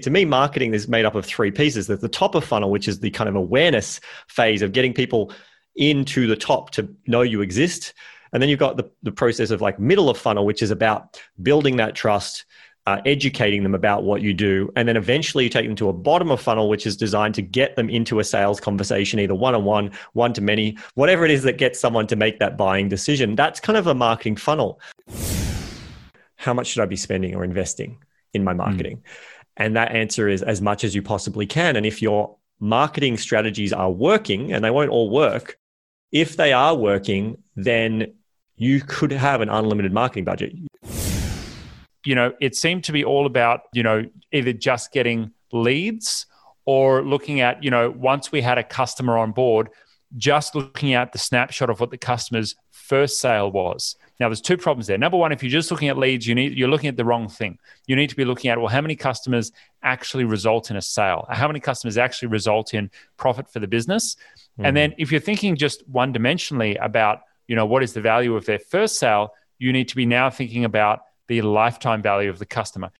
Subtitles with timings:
[0.00, 1.86] To me, marketing is made up of three pieces.
[1.86, 5.32] There's the top of funnel, which is the kind of awareness phase of getting people
[5.76, 7.94] into the top to know you exist.
[8.32, 11.20] And then you've got the, the process of like middle of funnel, which is about
[11.42, 12.44] building that trust,
[12.86, 14.72] uh, educating them about what you do.
[14.76, 17.42] And then eventually you take them to a bottom of funnel, which is designed to
[17.42, 21.30] get them into a sales conversation, either one on one, one to many, whatever it
[21.30, 23.36] is that gets someone to make that buying decision.
[23.36, 24.80] That's kind of a marketing funnel.
[26.36, 27.98] How much should I be spending or investing
[28.32, 28.58] in my hmm.
[28.58, 28.96] marketing?
[28.98, 29.39] Mm.
[29.60, 31.76] And that answer is as much as you possibly can.
[31.76, 35.58] And if your marketing strategies are working, and they won't all work,
[36.12, 38.14] if they are working, then
[38.56, 40.54] you could have an unlimited marketing budget.
[42.06, 46.24] You know, it seemed to be all about, you know, either just getting leads
[46.64, 49.68] or looking at, you know, once we had a customer on board,
[50.16, 53.94] just looking at the snapshot of what the customer's first sale was.
[54.20, 54.98] Now, there's two problems there.
[54.98, 57.28] Number one, if you're just looking at leads, you need you're looking at the wrong
[57.28, 57.58] thing.
[57.86, 59.50] You need to be looking at well, how many customers
[59.82, 61.26] actually result in a sale?
[61.30, 64.14] How many customers actually result in profit for the business?
[64.14, 64.66] Mm-hmm.
[64.66, 68.36] And then, if you're thinking just one dimensionally about you know what is the value
[68.36, 72.38] of their first sale, you need to be now thinking about the lifetime value of
[72.38, 72.90] the customer.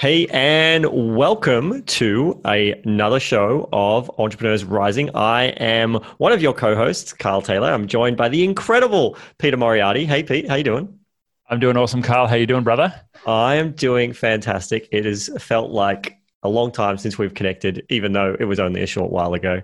[0.00, 5.14] Hey, and welcome to a, another show of Entrepreneurs Rising.
[5.14, 7.70] I am one of your co-hosts, Carl Taylor.
[7.70, 10.06] I'm joined by the incredible Peter Moriarty.
[10.06, 10.98] Hey, Pete, how you doing?
[11.50, 12.28] I'm doing awesome, Carl.
[12.28, 12.98] How you doing, brother?
[13.26, 14.88] I am doing fantastic.
[14.90, 18.82] It has felt like a long time since we've connected, even though it was only
[18.82, 19.60] a short while ago.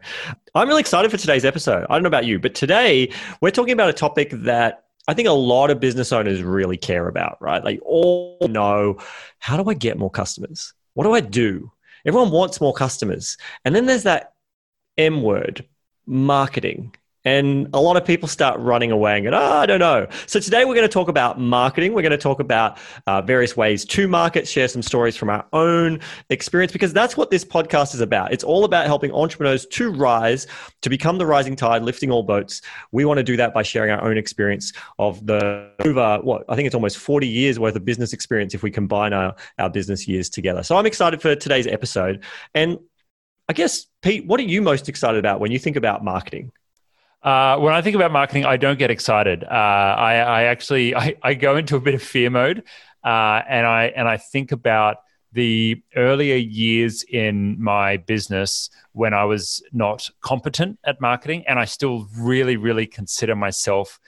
[0.55, 1.87] I'm really excited for today's episode.
[1.89, 5.29] I don't know about you, but today we're talking about a topic that I think
[5.29, 7.63] a lot of business owners really care about, right?
[7.63, 8.99] They all know
[9.39, 10.75] how do I get more customers?
[10.95, 11.71] What do I do?
[12.05, 13.37] Everyone wants more customers.
[13.65, 14.35] And then there's that
[14.99, 15.67] M word,
[16.07, 16.95] marketing.
[17.27, 20.07] And a lot of people start running away and go, oh, I don't know.
[20.27, 21.93] So today we're going to talk about marketing.
[21.93, 22.79] We're going to talk about
[23.09, 25.99] uh, various ways to market, share some stories from our own
[26.31, 28.33] experience, because that's what this podcast is about.
[28.33, 30.47] It's all about helping entrepreneurs to rise,
[30.83, 32.63] to become the rising tide, lifting all boats.
[32.93, 36.55] We want to do that by sharing our own experience of the over, what, I
[36.55, 40.07] think it's almost 40 years worth of business experience if we combine our, our business
[40.07, 40.63] years together.
[40.63, 42.23] So I'm excited for today's episode.
[42.55, 42.79] And
[43.49, 46.53] I guess, Pete, what are you most excited about when you think about marketing?
[47.27, 49.43] Uh, when I think about marketing, I don't get excited.
[49.43, 52.63] Uh, I, I, actually I, I, go into a bit of fear mode,
[53.05, 54.99] uh, and I and I think about
[55.33, 61.65] the earlier years in my business when I was not competent at marketing, and I
[61.65, 63.99] still really really consider myself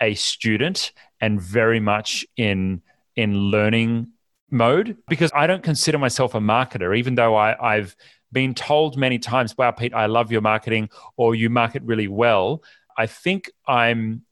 [0.00, 2.80] a student and very much in
[3.16, 4.08] in learning
[4.50, 7.94] mode because I don't consider myself a marketer, even though I, I've
[8.32, 12.62] been told many times, wow, Pete, I love your marketing or you market really well.
[12.96, 14.22] I think I'm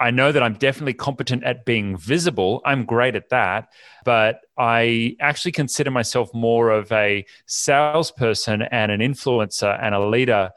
[0.00, 2.62] I know that I'm definitely competent at being visible.
[2.64, 3.68] I'm great at that.
[4.06, 10.50] But I actually consider myself more of a salesperson and an influencer and a leader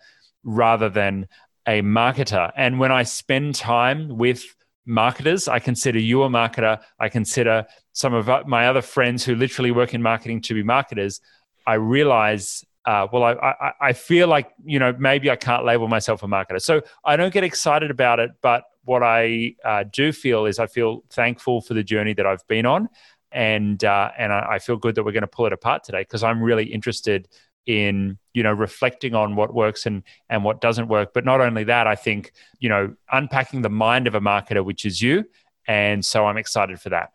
[0.45, 1.27] rather than
[1.67, 2.51] a marketer.
[2.55, 4.43] And when I spend time with
[4.85, 6.79] marketers, I consider you a marketer.
[6.97, 11.19] I consider some of my other friends who literally work in marketing to be marketers.
[11.67, 15.87] I realize uh, well, I, I, I feel like you know maybe I can't label
[15.87, 18.31] myself a marketer, so I don't get excited about it.
[18.41, 22.45] But what I uh, do feel is I feel thankful for the journey that I've
[22.47, 22.89] been on,
[23.31, 26.01] and uh, and I, I feel good that we're going to pull it apart today
[26.01, 27.29] because I'm really interested
[27.65, 31.13] in you know reflecting on what works and and what doesn't work.
[31.13, 34.85] But not only that, I think you know unpacking the mind of a marketer, which
[34.85, 35.23] is you,
[35.67, 37.11] and so I'm excited for that.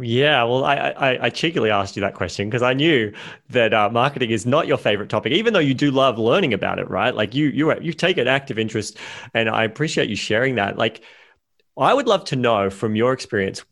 [0.00, 3.12] Yeah, well, I, I, I, cheekily asked you that question because I knew
[3.50, 6.78] that uh, marketing is not your favorite topic, even though you do love learning about
[6.78, 7.14] it, right?
[7.14, 8.96] Like you, you, you take an active interest,
[9.34, 10.78] and I appreciate you sharing that.
[10.78, 11.02] Like,
[11.76, 13.64] I would love to know from your experience,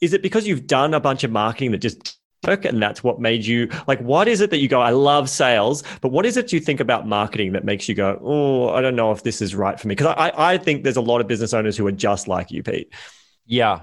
[0.00, 3.20] is it because you've done a bunch of marketing that just work, and that's what
[3.20, 4.00] made you like?
[4.00, 4.80] What is it that you go?
[4.80, 8.18] I love sales, but what is it you think about marketing that makes you go,
[8.22, 9.94] oh, I don't know if this is right for me?
[9.94, 12.62] Because I, I think there's a lot of business owners who are just like you,
[12.62, 12.92] Pete.
[13.44, 13.80] Yeah,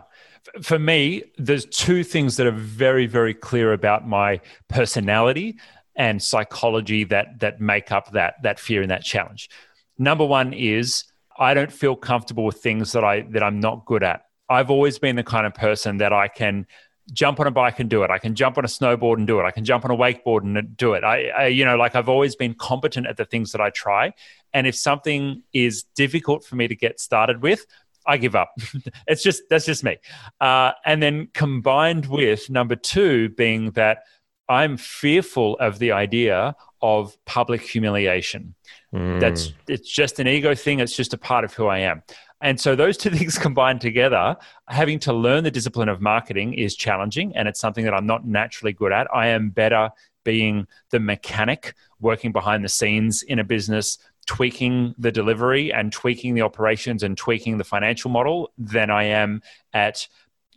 [0.62, 5.58] for me, there's two things that are very, very clear about my personality
[5.96, 9.50] and psychology that that make up that that fear and that challenge.
[9.98, 11.06] Number one is
[11.38, 14.26] I don't feel comfortable with things that I that I'm not good at.
[14.50, 16.68] I've always been the kind of person that I can
[17.14, 18.10] jump on a bike and do it.
[18.10, 19.44] I can jump on a snowboard and do it.
[19.44, 21.04] I can jump on a wakeboard and do it.
[21.04, 24.14] I, I, you know, like I've always been competent at the things that I try.
[24.54, 27.66] And if something is difficult for me to get started with,
[28.08, 28.54] I give up.
[29.08, 29.98] it's just that's just me.
[30.40, 34.04] Uh, and then combined with number two being that
[34.48, 38.54] I'm fearful of the idea of public humiliation.
[38.94, 39.20] Mm.
[39.20, 40.80] That's it's just an ego thing.
[40.80, 42.04] It's just a part of who I am.
[42.42, 44.36] And so those two things combined together,
[44.68, 48.26] having to learn the discipline of marketing is challenging and it's something that I'm not
[48.26, 49.08] naturally good at.
[49.14, 49.90] I am better
[50.24, 56.34] being the mechanic working behind the scenes in a business tweaking the delivery and tweaking
[56.34, 59.42] the operations and tweaking the financial model than I am
[59.74, 60.08] at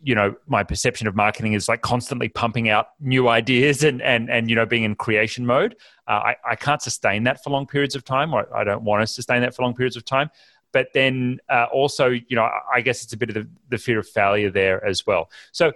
[0.00, 4.30] you know my perception of marketing is like constantly pumping out new ideas and and
[4.30, 5.76] and you know being in creation mode.
[6.06, 8.32] Uh, I, I can't sustain that for long periods of time.
[8.32, 10.30] Or i don't want to sustain that for long periods of time.
[10.72, 13.98] But then uh, also you know i guess it's a bit of the, the fear
[13.98, 15.30] of failure there as well.
[15.52, 15.72] So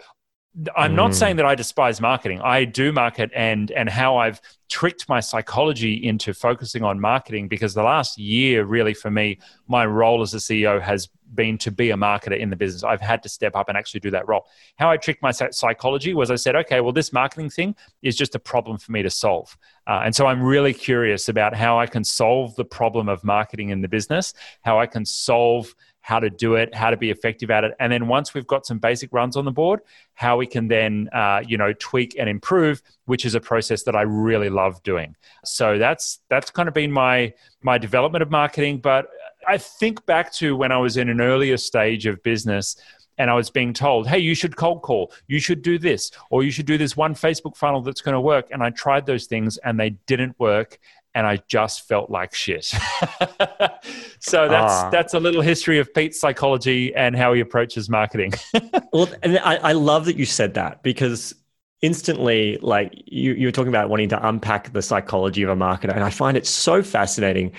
[0.77, 1.15] I'm not mm.
[1.15, 2.41] saying that I despise marketing.
[2.43, 7.73] I do market and and how I've tricked my psychology into focusing on marketing because
[7.73, 11.91] the last year really for me my role as a CEO has been to be
[11.91, 12.85] a marketer in the business.
[12.85, 14.47] I've had to step up and actually do that role.
[14.77, 18.35] How I tricked my psychology was I said, okay, well this marketing thing is just
[18.35, 19.57] a problem for me to solve.
[19.87, 23.71] Uh, and so I'm really curious about how I can solve the problem of marketing
[23.71, 27.51] in the business, how I can solve how to do it, how to be effective
[27.51, 29.81] at it, and then once we've got some basic runs on the board,
[30.15, 33.97] how we can then uh, you know tweak and improve, which is a process that
[33.97, 35.17] I really love doing.
[35.45, 37.33] So that's that's kind of been my
[37.63, 38.79] my development of marketing.
[38.79, 39.09] But
[39.47, 42.77] I think back to when I was in an earlier stage of business.
[43.19, 46.43] And I was being told, hey, you should cold call, you should do this, or
[46.43, 48.49] you should do this one Facebook funnel that's going to work.
[48.51, 50.79] And I tried those things and they didn't work
[51.15, 52.65] and I just felt like shit.
[54.21, 54.89] so that's ah.
[54.91, 58.33] that's a little history of Pete's psychology and how he approaches marketing.
[58.93, 61.35] well, and I, I love that you said that because
[61.83, 65.95] instantly, like you you were talking about wanting to unpack the psychology of a marketer,
[65.95, 67.53] and I find it so fascinating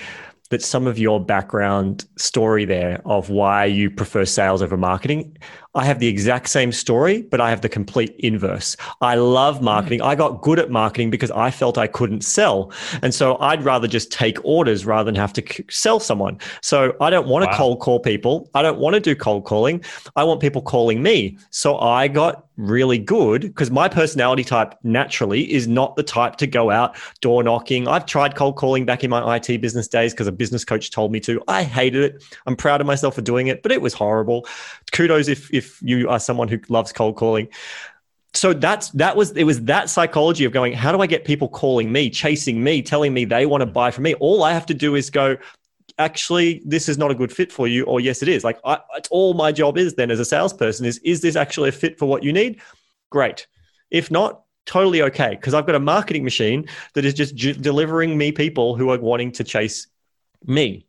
[0.50, 5.36] that some of your background story there of why you prefer sales over marketing
[5.76, 8.78] I have the exact same story, but I have the complete inverse.
[9.02, 9.66] I love hmm.
[9.66, 10.02] marketing.
[10.02, 12.72] I got good at marketing because I felt I couldn't sell.
[13.02, 16.38] And so I'd rather just take orders rather than have to sell someone.
[16.62, 17.58] So I don't want to wow.
[17.58, 18.50] cold call people.
[18.54, 19.84] I don't want to do cold calling.
[20.16, 21.38] I want people calling me.
[21.50, 26.48] So I got really good because my personality type naturally is not the type to
[26.48, 27.88] go out door knocking.
[27.88, 31.12] I've tried cold calling back in my IT business days because a business coach told
[31.12, 31.42] me to.
[31.48, 32.24] I hated it.
[32.46, 34.48] I'm proud of myself for doing it, but it was horrible.
[34.92, 37.48] Kudos if, if if you are someone who loves cold calling.
[38.34, 41.48] So that's that was it was that psychology of going how do i get people
[41.48, 44.16] calling me chasing me telling me they want to buy from me?
[44.16, 45.38] All i have to do is go
[46.00, 48.44] actually this is not a good fit for you or yes it is.
[48.44, 51.70] Like I, it's all my job is then as a salesperson is is this actually
[51.70, 52.60] a fit for what you need?
[53.12, 53.48] Great.
[53.92, 58.32] If not totally okay because i've got a marketing machine that is just delivering me
[58.32, 59.88] people who are wanting to chase
[60.46, 60.86] me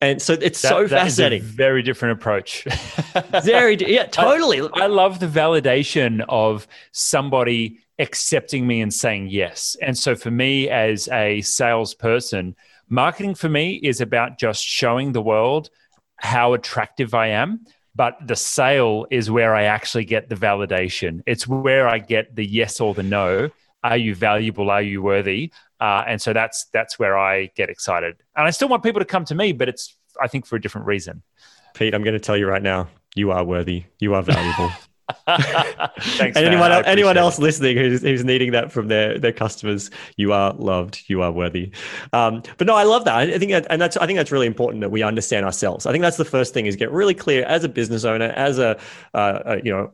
[0.00, 1.42] and so it's that, so fascinating.
[1.42, 2.64] very different approach.
[3.44, 4.60] very, yeah, totally.
[4.60, 9.76] I, I love the validation of somebody accepting me and saying yes.
[9.80, 12.56] And so for me as a salesperson,
[12.88, 15.70] marketing for me is about just showing the world
[16.16, 17.64] how attractive I am.
[17.94, 21.22] But the sale is where I actually get the validation.
[21.24, 23.50] It's where I get the yes or the no.
[23.86, 24.70] Are you valuable?
[24.70, 25.52] Are you worthy?
[25.80, 28.16] Uh, and so that's that's where I get excited.
[28.34, 30.60] And I still want people to come to me, but it's I think for a
[30.60, 31.22] different reason.
[31.74, 33.84] Pete, I'm going to tell you right now, you are worthy.
[34.00, 34.70] You are valuable.
[35.28, 39.90] Thanks, and anyone else, anyone else listening who's, who's needing that from their their customers,
[40.16, 41.04] you are loved.
[41.06, 41.70] You are worthy.
[42.12, 43.14] Um, but no, I love that.
[43.14, 45.86] I think that, and that's I think that's really important that we understand ourselves.
[45.86, 48.58] I think that's the first thing is get really clear as a business owner, as
[48.58, 48.80] a,
[49.14, 49.92] uh, a you know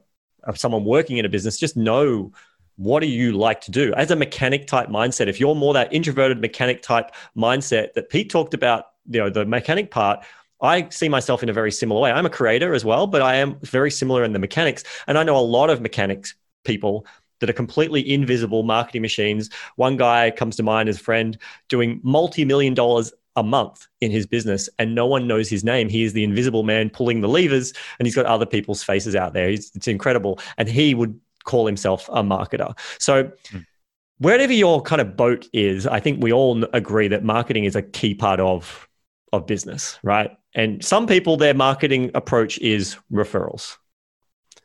[0.55, 1.59] someone working in a business.
[1.59, 2.33] Just know
[2.77, 5.93] what do you like to do as a mechanic type mindset if you're more that
[5.93, 10.25] introverted mechanic type mindset that pete talked about you know the mechanic part
[10.61, 13.35] i see myself in a very similar way i'm a creator as well but i
[13.35, 17.07] am very similar in the mechanics and i know a lot of mechanics people
[17.41, 21.39] that are completely invisible marketing machines one guy comes to mind as a friend
[21.69, 25.89] doing multi-million dollars a month in his business and no one knows his name.
[25.89, 29.33] He is the invisible man pulling the levers and he's got other people's faces out
[29.33, 29.49] there.
[29.49, 30.39] He's, it's incredible.
[30.59, 32.77] And he would call himself a marketer.
[32.99, 33.67] So, mm.
[34.19, 37.83] wherever your kind of boat is, I think we all agree that marketing is a
[37.83, 38.89] key part of
[39.33, 40.31] of business, right?
[40.55, 43.77] And some people, their marketing approach is referrals.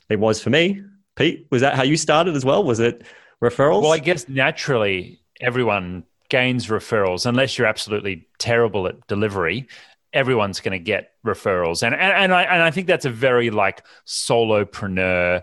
[0.10, 0.84] It was for me.
[1.16, 2.64] Pete, was that how you started as well?
[2.64, 3.04] Was it
[3.42, 3.82] referrals?
[3.82, 9.68] Well, I guess naturally everyone gains referrals unless you're absolutely terrible at delivery
[10.14, 13.50] everyone's going to get referrals and, and and I and I think that's a very
[13.50, 15.42] like solopreneur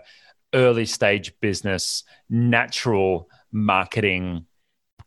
[0.55, 4.45] early stage business, natural marketing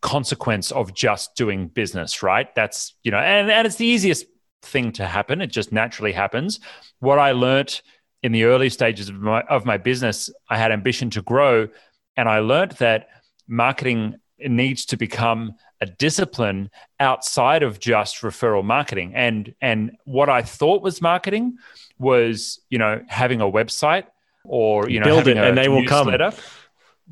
[0.01, 2.53] consequence of just doing business, right?
[2.55, 4.25] That's, you know, and, and it's the easiest
[4.61, 5.41] thing to happen.
[5.41, 6.59] It just naturally happens.
[6.99, 7.81] What I learned
[8.23, 11.67] in the early stages of my, of my business, I had ambition to grow.
[12.15, 13.07] And I learned that
[13.47, 19.13] marketing needs to become a discipline outside of just referral marketing.
[19.15, 21.57] And and what I thought was marketing
[21.97, 24.05] was, you know, having a website
[24.43, 26.13] or you know build it and they will come.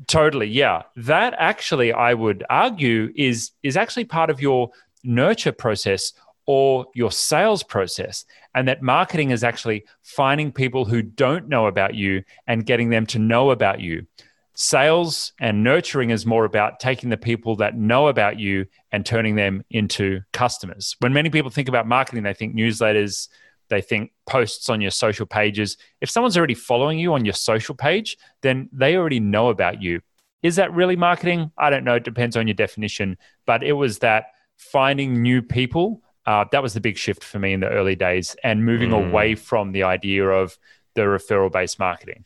[0.06, 0.82] Totally, yeah.
[0.96, 4.70] That actually, I would argue, is is actually part of your
[5.02, 6.12] nurture process
[6.46, 8.24] or your sales process.
[8.54, 13.06] And that marketing is actually finding people who don't know about you and getting them
[13.06, 14.06] to know about you.
[14.54, 19.36] Sales and nurturing is more about taking the people that know about you and turning
[19.36, 20.96] them into customers.
[21.00, 23.28] When many people think about marketing, they think newsletters,
[23.68, 25.76] they think posts on your social pages.
[26.00, 30.00] If someone's already following you on your social page, then they already know about you.
[30.42, 31.50] Is that really marketing?
[31.58, 31.96] I don't know.
[31.96, 33.16] It depends on your definition.
[33.46, 37.54] But it was that finding new people uh, that was the big shift for me
[37.54, 39.08] in the early days and moving mm.
[39.08, 40.58] away from the idea of
[40.94, 42.22] the referral based marketing.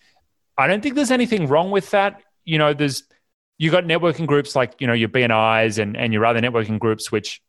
[0.58, 2.20] I don't think there's anything wrong with that.
[2.44, 3.04] You know, there's
[3.58, 7.12] you got networking groups like you know your BNIs and and your other networking groups,
[7.12, 7.40] which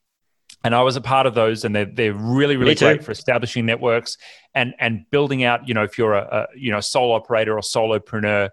[0.63, 3.65] and I was a part of those, and they're they're really really great for establishing
[3.65, 4.17] networks
[4.53, 5.67] and and building out.
[5.67, 8.49] You know, if you're a, a you know sole operator or solopreneur,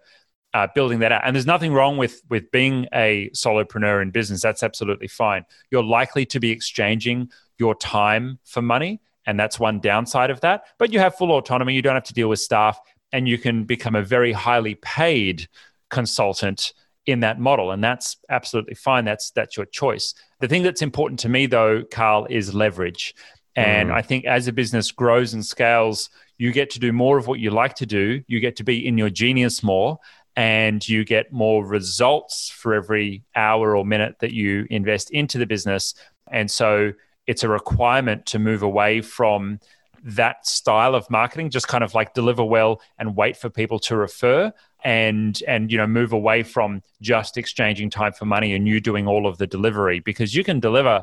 [0.52, 1.22] uh, building that out.
[1.24, 4.42] And there's nothing wrong with with being a solopreneur in business.
[4.42, 5.44] That's absolutely fine.
[5.70, 9.00] You're likely to be exchanging your time for money.
[9.26, 10.64] And that's one downside of that.
[10.78, 11.74] But you have full autonomy.
[11.74, 12.80] You don't have to deal with staff,
[13.12, 15.46] and you can become a very highly paid
[15.90, 16.72] consultant
[17.10, 17.70] in that model.
[17.70, 19.04] And that's absolutely fine.
[19.04, 20.14] That's that's your choice.
[20.40, 23.14] The thing that's important to me though, Carl, is leverage.
[23.56, 23.94] And mm.
[23.94, 27.40] I think as a business grows and scales, you get to do more of what
[27.40, 28.22] you like to do.
[28.26, 29.98] You get to be in your genius more
[30.36, 35.46] and you get more results for every hour or minute that you invest into the
[35.46, 35.94] business.
[36.30, 36.92] And so
[37.26, 39.60] it's a requirement to move away from
[40.02, 43.96] that style of marketing just kind of like deliver well and wait for people to
[43.96, 44.52] refer
[44.84, 49.06] and and you know move away from just exchanging time for money and you doing
[49.06, 51.02] all of the delivery because you can deliver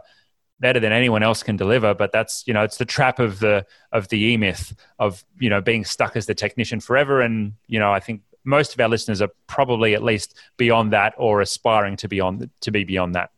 [0.60, 3.66] better than anyone else can deliver but that's you know it's the trap of the
[3.92, 7.92] of the e-myth of you know being stuck as the technician forever and you know
[7.92, 12.08] i think most of our listeners are probably at least beyond that or aspiring to
[12.08, 13.30] beyond to be beyond that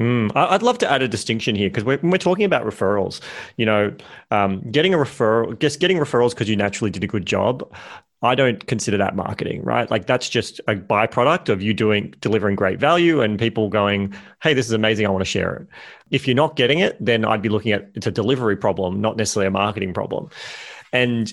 [0.00, 3.20] Mm, I'd love to add a distinction here because when we're talking about referrals,
[3.58, 3.94] you know,
[4.30, 7.70] um, getting a referral, just getting referrals because you naturally did a good job.
[8.22, 9.90] I don't consider that marketing, right?
[9.90, 14.54] Like that's just a byproduct of you doing delivering great value and people going, "Hey,
[14.54, 15.06] this is amazing.
[15.06, 15.66] I want to share it."
[16.10, 19.16] If you're not getting it, then I'd be looking at it's a delivery problem, not
[19.16, 20.30] necessarily a marketing problem.
[20.92, 21.32] And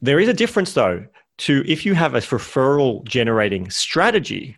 [0.00, 1.04] there is a difference though
[1.38, 4.56] to if you have a referral generating strategy,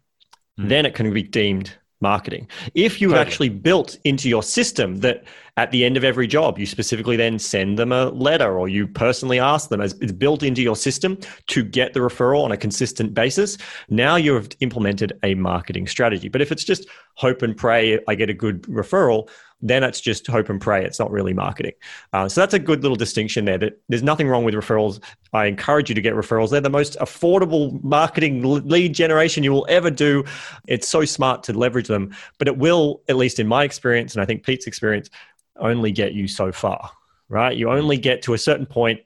[0.59, 0.69] mm.
[0.69, 2.49] then it can be deemed marketing.
[2.75, 3.27] If you totally.
[3.27, 5.25] actually built into your system that
[5.57, 8.87] at the end of every job, you specifically then send them a letter or you
[8.87, 12.57] personally ask them as it's built into your system to get the referral on a
[12.57, 16.29] consistent basis, now you've implemented a marketing strategy.
[16.29, 19.29] But if it's just hope and pray, I get a good referral,
[19.63, 20.85] then it's just hope and pray.
[20.85, 21.73] It's not really marketing.
[22.13, 23.59] Uh, so that's a good little distinction there.
[23.59, 25.03] That there's nothing wrong with referrals.
[25.33, 26.51] I encourage you to get referrals.
[26.51, 30.25] They're the most affordable marketing lead generation you will ever do.
[30.67, 34.23] It's so smart to leverage them, but it will, at least in my experience, and
[34.23, 35.11] I think Pete's experience,
[35.57, 36.91] only get you so far.
[37.29, 37.57] Right?
[37.57, 39.01] You only get to a certain point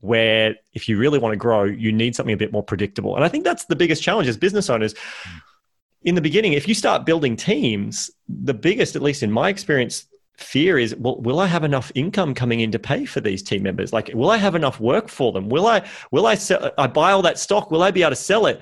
[0.00, 3.14] where if you really want to grow, you need something a bit more predictable.
[3.14, 4.94] And I think that's the biggest challenge as business owners.
[4.94, 5.42] Mm
[6.04, 10.06] in the beginning, if you start building teams, the biggest, at least in my experience,
[10.36, 13.62] fear is well, will I have enough income coming in to pay for these team
[13.62, 13.92] members?
[13.92, 15.48] Like, will I have enough work for them?
[15.48, 17.70] Will I, will I sell, I buy all that stock?
[17.70, 18.60] Will I be able to sell it?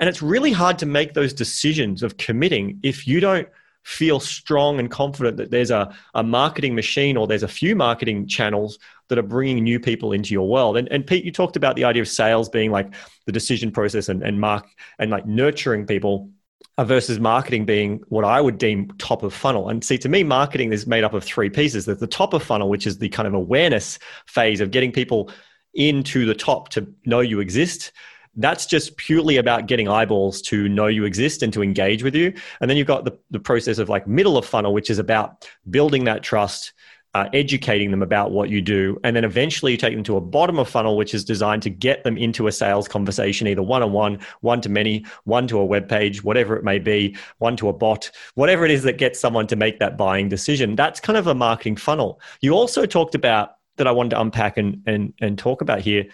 [0.00, 3.48] And it's really hard to make those decisions of committing if you don't
[3.82, 8.26] feel strong and confident that there's a, a marketing machine or there's a few marketing
[8.26, 8.78] channels
[9.08, 10.76] that are bringing new people into your world.
[10.76, 12.94] And, and Pete, you talked about the idea of sales being like
[13.26, 14.66] the decision process and, and mark
[14.98, 16.30] and like nurturing people
[16.78, 19.68] Uh, versus marketing being what I would deem top of funnel.
[19.68, 21.84] And see, to me, marketing is made up of three pieces.
[21.84, 25.30] There's the top of funnel, which is the kind of awareness phase of getting people
[25.74, 27.92] into the top to know you exist.
[28.36, 32.32] That's just purely about getting eyeballs to know you exist and to engage with you.
[32.60, 35.46] And then you've got the, the process of like middle of funnel, which is about
[35.68, 36.72] building that trust,
[37.14, 40.20] uh, educating them about what you do, and then eventually you take them to a
[40.20, 43.82] bottom of funnel, which is designed to get them into a sales conversation, either one
[43.82, 47.56] on one, one to many, one to a web page, whatever it may be, one
[47.56, 50.76] to a bot, whatever it is that gets someone to make that buying decision.
[50.76, 52.20] That's kind of a marketing funnel.
[52.40, 56.06] You also talked about that I wanted to unpack and and and talk about here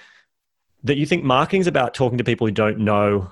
[0.85, 3.31] that you think marketing is about talking to people who don't know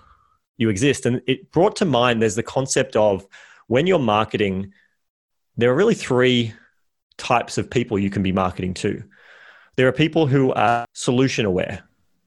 [0.57, 3.27] you exist, and it brought to mind there's the concept of
[3.69, 4.73] when you're marketing,
[5.57, 6.53] there are really three
[7.19, 9.03] types of people you can be marketing to.
[9.77, 11.83] There are people who are solution aware,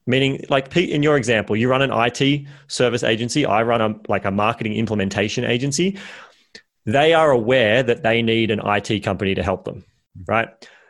[0.08, 3.44] Meaning, like Pete, in your example, you run an IT service agency.
[3.44, 5.98] I run a like a marketing implementation agency.
[6.86, 9.84] They are aware that they need an IT company to help them,
[10.26, 10.48] right?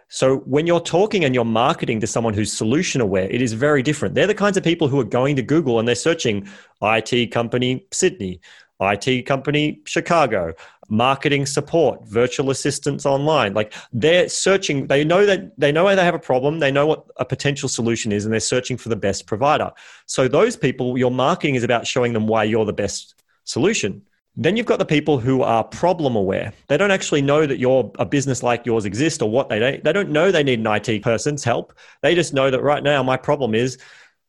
[0.09, 3.83] So when you're talking and you're marketing to someone who's solution aware, it is very
[3.83, 4.15] different.
[4.15, 6.49] They're the kinds of people who are going to Google and they're searching
[6.81, 8.41] IT company Sydney,
[8.81, 10.55] IT company Chicago,
[10.89, 13.55] marketing support, virtual assistants online.
[13.55, 17.05] Like they're searching, they know that they know they have a problem, they know what
[17.17, 19.71] a potential solution is, and they're searching for the best provider.
[20.07, 24.03] So those people, your marketing is about showing them why you're the best solution.
[24.41, 26.53] Then you've got the people who are problem aware.
[26.69, 29.81] They don't actually know that your a business like yours exists or what they.
[29.83, 31.75] They don't know they need an IT person's help.
[32.03, 33.79] They just know that right now my problem is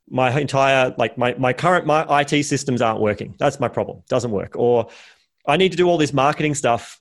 [0.09, 3.35] my entire like my my current my IT systems aren't working.
[3.37, 4.03] That's my problem.
[4.09, 4.55] Doesn't work.
[4.55, 4.89] Or
[5.45, 6.99] I need to do all this marketing stuff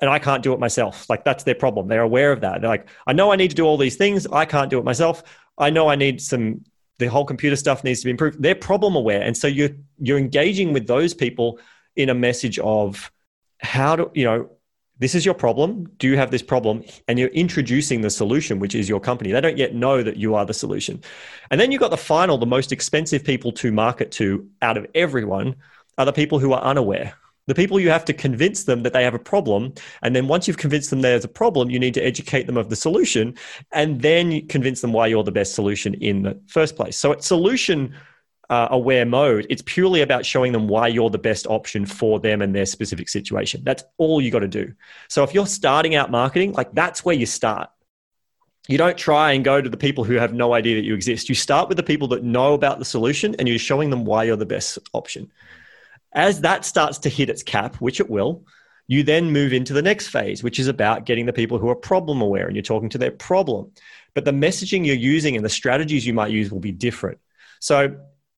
[0.00, 1.08] and I can't do it myself.
[1.08, 1.88] Like that's their problem.
[1.88, 2.60] They're aware of that.
[2.60, 4.26] They're like, I know I need to do all these things.
[4.26, 5.22] I can't do it myself.
[5.58, 6.64] I know I need some
[6.98, 8.42] the whole computer stuff needs to be improved.
[8.42, 9.22] They're problem aware.
[9.22, 11.58] And so you're you're engaging with those people
[11.94, 13.10] in a message of
[13.58, 14.50] how do you know
[14.98, 15.90] this is your problem.
[15.98, 16.82] Do you have this problem?
[17.06, 19.32] And you're introducing the solution, which is your company.
[19.32, 21.02] They don't yet know that you are the solution.
[21.50, 24.86] And then you've got the final, the most expensive people to market to out of
[24.94, 25.56] everyone
[25.98, 27.14] are the people who are unaware.
[27.46, 29.72] The people you have to convince them that they have a problem.
[30.02, 32.70] And then once you've convinced them there's a problem, you need to educate them of
[32.70, 33.34] the solution
[33.72, 36.96] and then convince them why you're the best solution in the first place.
[36.96, 37.94] So it's solution
[38.48, 42.42] uh, aware mode, it's purely about showing them why you're the best option for them
[42.42, 43.62] and their specific situation.
[43.64, 44.74] That's all you got to do.
[45.08, 47.70] So if you're starting out marketing, like that's where you start.
[48.68, 51.28] You don't try and go to the people who have no idea that you exist.
[51.28, 54.24] You start with the people that know about the solution and you're showing them why
[54.24, 55.30] you're the best option.
[56.12, 58.44] As that starts to hit its cap, which it will,
[58.88, 61.76] you then move into the next phase, which is about getting the people who are
[61.76, 63.70] problem aware and you're talking to their problem.
[64.14, 67.18] But the messaging you're using and the strategies you might use will be different.
[67.60, 67.96] So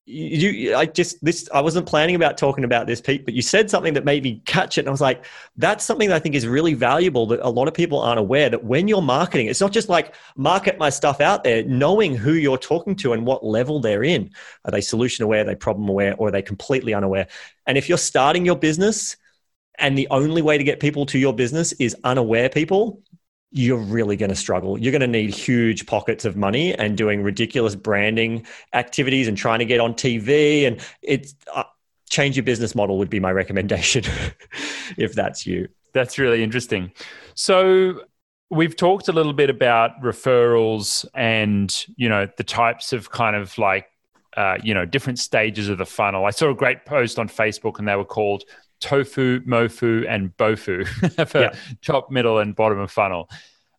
[0.09, 3.69] you i just this i wasn't planning about talking about this pete but you said
[3.69, 5.25] something that made me catch it and i was like
[5.57, 8.49] that's something that i think is really valuable that a lot of people aren't aware
[8.49, 12.33] that when you're marketing it's not just like market my stuff out there knowing who
[12.33, 14.31] you're talking to and what level they're in.
[14.65, 17.27] Are they solution aware are they problem aware or are they completely unaware?
[17.67, 19.17] And if you're starting your business
[19.77, 23.01] and the only way to get people to your business is unaware people
[23.51, 24.77] you're really going to struggle.
[24.77, 29.59] You're going to need huge pockets of money and doing ridiculous branding activities and trying
[29.59, 30.67] to get on TV.
[30.67, 31.63] And it's uh,
[32.09, 34.03] change your business model would be my recommendation
[34.97, 35.67] if that's you.
[35.93, 36.91] That's really interesting.
[37.33, 38.01] So
[38.51, 43.57] we've talked a little bit about referrals and you know the types of kind of
[43.57, 43.87] like
[44.37, 46.25] uh, you know different stages of the funnel.
[46.25, 48.43] I saw a great post on Facebook and they were called
[48.79, 50.87] tofu, mofu, and bofu
[51.29, 51.55] for yeah.
[51.81, 53.29] top, middle, and bottom of funnel.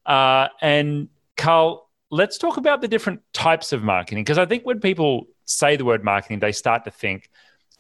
[0.07, 4.81] Uh, and Carl, let's talk about the different types of marketing because I think when
[4.81, 7.31] people say the word marketing, they start to think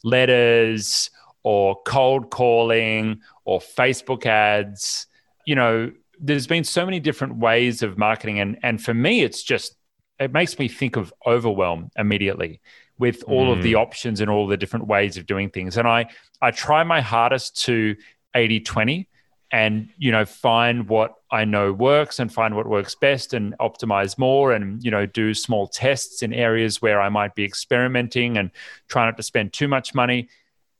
[0.02, 1.10] letters
[1.42, 5.06] or cold calling or Facebook ads.
[5.46, 9.42] You know, there's been so many different ways of marketing, and and for me, it's
[9.42, 9.76] just
[10.18, 12.60] it makes me think of overwhelm immediately
[13.00, 13.56] with all mm.
[13.56, 13.80] of the mm.
[13.80, 15.76] options and all the different ways of doing things.
[15.76, 16.06] And I
[16.40, 17.96] I try my hardest to
[18.34, 19.08] 80 20
[19.52, 24.18] and you know find what I know works and find what works best and optimize
[24.18, 28.50] more and you know do small tests in areas where I might be experimenting and
[28.88, 30.28] try not to spend too much money.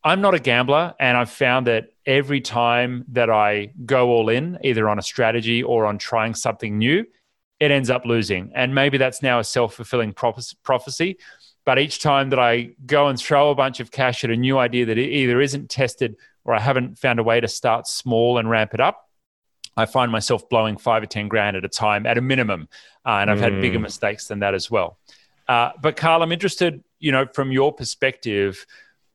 [0.04, 4.59] I'm not a gambler and I've found that every time that I go all in
[4.62, 7.04] either on a strategy or on trying something new
[7.59, 11.18] it ends up losing and maybe that's now a self-fulfilling prophecy
[11.64, 14.59] but each time that I go and throw a bunch of cash at a new
[14.59, 18.49] idea that either isn't tested or I haven't found a way to start small and
[18.49, 19.09] ramp it up,
[19.77, 22.68] I find myself blowing five or 10 grand at a time at a minimum.
[23.05, 23.42] Uh, and I've mm.
[23.42, 23.83] had bigger mm.
[23.83, 24.99] mistakes than that as well.
[25.49, 28.66] Uh, but Carl, I'm interested, you know, from your perspective,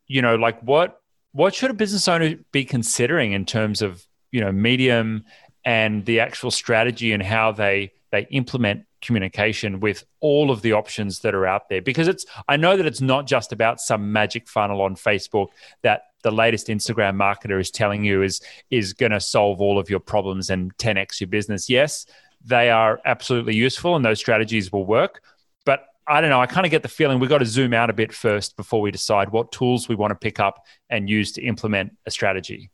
[0.08, 4.42] you know, like what, what should a business owner be considering in terms of, you
[4.42, 5.26] know, medium
[5.64, 11.20] and the actual strategy and how they, they implement communication with all of the options
[11.20, 14.48] that are out there because it's i know that it's not just about some magic
[14.48, 15.48] funnel on facebook
[15.84, 18.42] that the latest instagram marketer is telling you is
[18.72, 22.06] is going to solve all of your problems and 10x your business yes
[22.44, 25.22] they are absolutely useful and those strategies will work
[25.66, 26.40] but I don't know.
[26.40, 28.80] I kind of get the feeling we've got to zoom out a bit first before
[28.80, 32.70] we decide what tools we want to pick up and use to implement a strategy.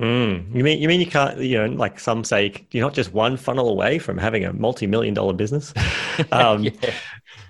[0.00, 0.54] Mm.
[0.54, 1.38] You mean you mean you can't?
[1.38, 5.14] You know, like some say, you're not just one funnel away from having a multi-million
[5.14, 5.72] dollar business.
[6.30, 6.94] Um, yeah.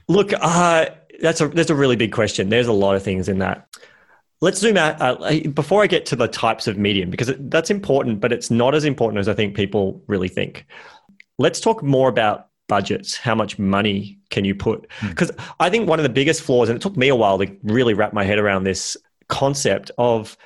[0.08, 0.86] Look, uh,
[1.20, 2.48] that's a that's a really big question.
[2.48, 3.68] There's a lot of things in that.
[4.40, 8.20] Let's zoom out uh, before I get to the types of medium because that's important,
[8.20, 10.66] but it's not as important as I think people really think.
[11.36, 13.16] Let's talk more about budgets?
[13.16, 14.88] How much money can you put?
[15.08, 15.54] Because mm.
[15.60, 17.94] I think one of the biggest flaws, and it took me a while to really
[17.94, 18.96] wrap my head around this
[19.28, 20.36] concept of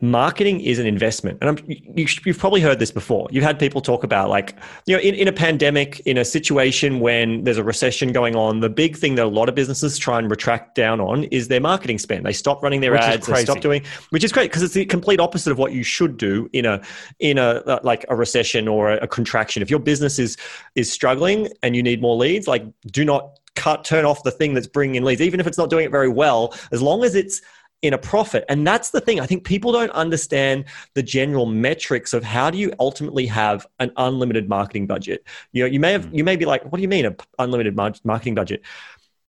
[0.00, 1.38] marketing is an investment.
[1.40, 3.28] And I'm, you, have probably heard this before.
[3.30, 7.00] You've had people talk about, like, you know, in, in a pandemic, in a situation
[7.00, 10.18] when there's a recession going on, the big thing that a lot of businesses try
[10.18, 12.26] and retract down on is their marketing spend.
[12.26, 14.84] They stop running their which ads, they stop doing, which is great because it's the
[14.84, 16.82] complete opposite of what you should do in a,
[17.20, 19.62] in a, uh, like a recession or a, a contraction.
[19.62, 20.36] If your business is,
[20.74, 24.54] is struggling and you need more leads, like, do not cut, turn off the thing
[24.54, 27.14] that's bringing in leads, even if it's not doing it very well, as long as
[27.14, 27.40] it's
[27.84, 28.44] in a profit.
[28.48, 29.20] And that's the thing.
[29.20, 33.92] I think people don't understand the general metrics of how do you ultimately have an
[33.98, 35.22] unlimited marketing budget.
[35.52, 36.16] You know, you may have mm.
[36.16, 38.62] you may be like, what do you mean an unlimited marketing budget?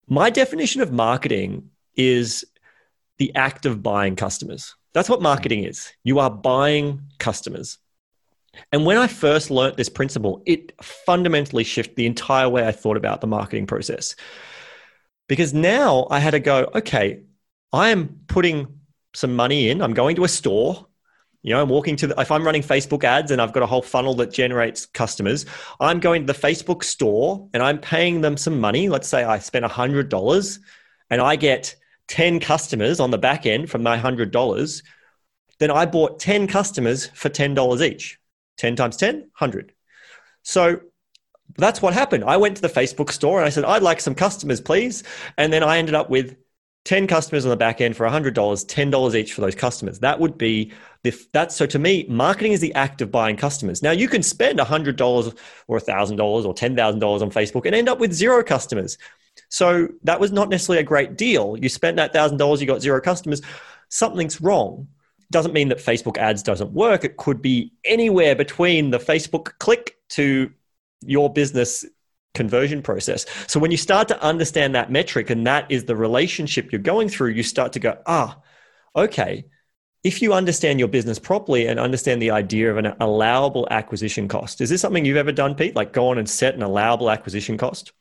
[0.07, 2.45] My definition of marketing is
[3.17, 4.75] the act of buying customers.
[4.93, 5.91] That's what marketing is.
[6.03, 7.79] You are buying customers.
[8.71, 12.95] And when I first learned this principle, it fundamentally shifted the entire way I thought
[12.95, 14.15] about the marketing process.
[15.27, 17.21] Because now I had to go, okay,
[17.75, 18.79] I am putting
[19.13, 19.81] some money in.
[19.81, 20.87] I'm going to a store.
[21.41, 23.67] You know, I'm walking to the, if I'm running Facebook ads and I've got a
[23.67, 25.45] whole funnel that generates customers,
[25.79, 28.87] I'm going to the Facebook store and I'm paying them some money.
[28.87, 30.59] Let's say I spend $100
[31.09, 31.75] and I get
[32.07, 34.81] 10 customers on the back end from my $100.
[35.59, 38.19] Then I bought 10 customers for $10 each.
[38.57, 39.73] 10 times 10, 100.
[40.43, 40.79] So
[41.57, 42.23] that's what happened.
[42.23, 45.03] I went to the Facebook store and I said, I'd like some customers, please.
[45.37, 46.37] And then I ended up with
[46.85, 49.99] 10 customers on the back end for $100, $10 each for those customers.
[49.99, 50.71] That would be
[51.03, 53.81] the, that's so to me, marketing is the act of buying customers.
[53.81, 58.13] Now you can spend $100 or $1,000 or $10,000 on Facebook and end up with
[58.13, 58.97] zero customers.
[59.49, 61.57] So that was not necessarily a great deal.
[61.57, 63.41] You spent that $1,000, you got zero customers.
[63.89, 64.87] Something's wrong.
[65.31, 67.03] Doesn't mean that Facebook ads doesn't work.
[67.03, 70.51] It could be anywhere between the Facebook click to
[71.01, 71.83] your business
[72.35, 73.25] conversion process.
[73.47, 77.09] So when you start to understand that metric and that is the relationship you're going
[77.09, 78.39] through, you start to go, ah,
[78.95, 79.45] okay.
[80.03, 84.61] If you understand your business properly and understand the idea of an allowable acquisition cost,
[84.61, 85.75] is this something you've ever done, Pete?
[85.75, 87.91] Like go on and set an allowable acquisition cost?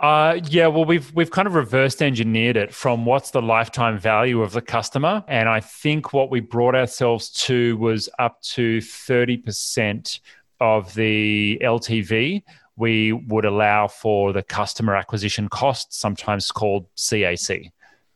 [0.00, 4.42] Uh, yeah, well, we've we've kind of reversed engineered it from what's the lifetime value
[4.42, 9.36] of the customer, and I think what we brought ourselves to was up to thirty
[9.36, 10.18] percent
[10.58, 12.42] of the LTV
[12.76, 17.70] we would allow for the customer acquisition cost, sometimes called CAC.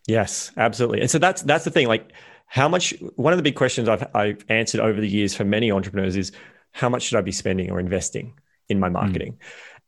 [0.07, 1.01] Yes, absolutely.
[1.01, 1.89] And so that's that's the thing.
[1.89, 2.13] Like,
[2.47, 2.95] how much?
[3.17, 6.33] One of the big questions I've I've answered over the years for many entrepreneurs is
[6.73, 8.35] how much should I be spending or investing
[8.69, 8.95] in my hmm.
[8.95, 9.33] marketing?
[9.33, 9.39] Mm.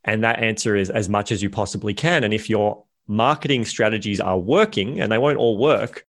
[0.04, 2.24] And that answer is as much as you possibly can.
[2.24, 6.06] And if your marketing strategies are working, and they won't all work,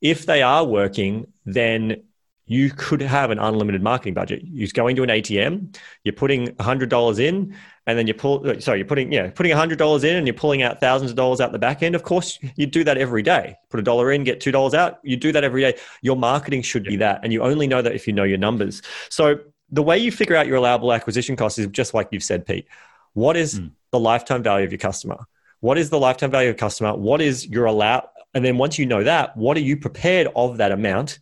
[0.00, 2.02] if they are working, then
[2.50, 4.42] you could have an unlimited marketing budget.
[4.42, 8.80] You're going to an ATM, you're putting $100 in, and then you pull uh, sorry
[8.80, 11.60] you're putting yeah putting $100 in and you're pulling out thousands of dollars out the
[11.60, 11.94] back end.
[11.94, 13.54] Of course you do that every day.
[13.68, 15.78] Put a dollar in get $2 out you do that every day.
[16.02, 18.82] Your marketing should be that and you only know that if you know your numbers.
[19.10, 19.38] So
[19.70, 22.66] the way you figure out your allowable acquisition cost is just like you've said pete.
[23.12, 23.70] What is mm.
[23.92, 25.18] the lifetime value of your customer?
[25.60, 26.96] What is the lifetime value of a customer?
[26.96, 30.56] What is your allow and then once you know that what are you prepared of
[30.56, 31.20] that amount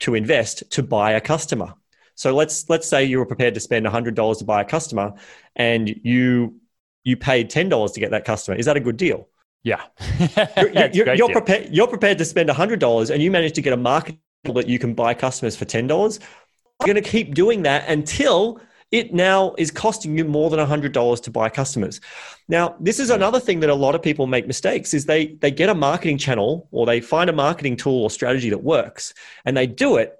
[0.00, 1.74] to invest to buy a customer
[2.16, 5.12] so let's let's say you were prepared to spend $100 to buy a customer
[5.54, 6.56] and you
[7.04, 8.56] you paid $10 to get that customer.
[8.56, 9.28] Is that a good deal?
[9.62, 9.82] Yeah.
[10.56, 13.76] you're, you're, you're prepared you're prepared to spend $100 and you manage to get a
[13.76, 15.88] market that you can buy customers for $10.
[15.88, 18.60] You're going to keep doing that until
[18.96, 22.00] it now is costing you more than $100 to buy customers.
[22.48, 25.50] Now, this is another thing that a lot of people make mistakes is they they
[25.50, 29.56] get a marketing channel or they find a marketing tool or strategy that works and
[29.56, 30.16] they do it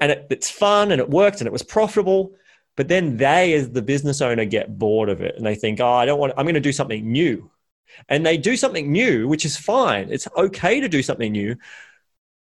[0.00, 2.34] and it, it's fun and it worked and it was profitable.
[2.76, 5.92] But then they, as the business owner, get bored of it and they think, oh,
[5.92, 7.50] I don't want, I'm going to do something new.
[8.08, 10.08] And they do something new, which is fine.
[10.10, 11.56] It's okay to do something new,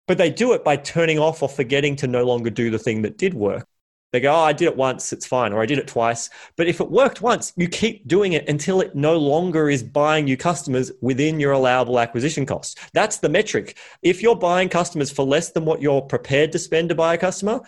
[0.06, 3.02] but they do it by turning off or forgetting to no longer do the thing
[3.02, 3.66] that did work.
[4.10, 6.30] They go, oh, I did it once, it's fine, or I did it twice.
[6.56, 10.26] But if it worked once, you keep doing it until it no longer is buying
[10.26, 12.78] you customers within your allowable acquisition cost.
[12.94, 13.76] That's the metric.
[14.00, 17.18] If you're buying customers for less than what you're prepared to spend to buy a
[17.18, 17.60] customer,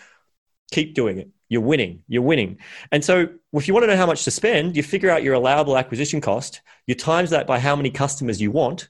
[0.71, 1.29] keep doing it.
[1.47, 2.01] You're winning.
[2.07, 2.57] You're winning.
[2.91, 5.35] And so, if you want to know how much to spend, you figure out your
[5.35, 8.87] allowable acquisition cost, you times that by how many customers you want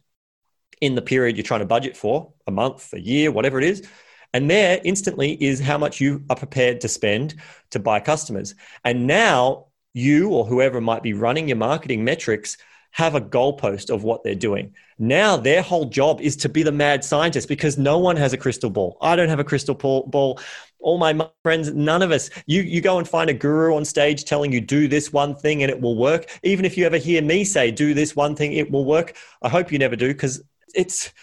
[0.79, 3.85] in the period you're trying to budget for a month, a year, whatever it is
[4.33, 7.35] and there instantly is how much you are prepared to spend
[7.71, 8.55] to buy customers.
[8.83, 12.57] And now you or whoever might be running your marketing metrics
[12.91, 14.73] have a goalpost of what they're doing.
[14.99, 18.37] Now their whole job is to be the mad scientist because no one has a
[18.37, 18.97] crystal ball.
[19.01, 20.39] I don't have a crystal ball.
[20.79, 22.29] all my friends, none of us.
[22.47, 25.63] You you go and find a guru on stage telling you do this one thing
[25.63, 26.25] and it will work.
[26.43, 29.15] Even if you ever hear me say do this one thing, it will work.
[29.41, 30.41] I hope you never do because
[30.75, 31.13] it's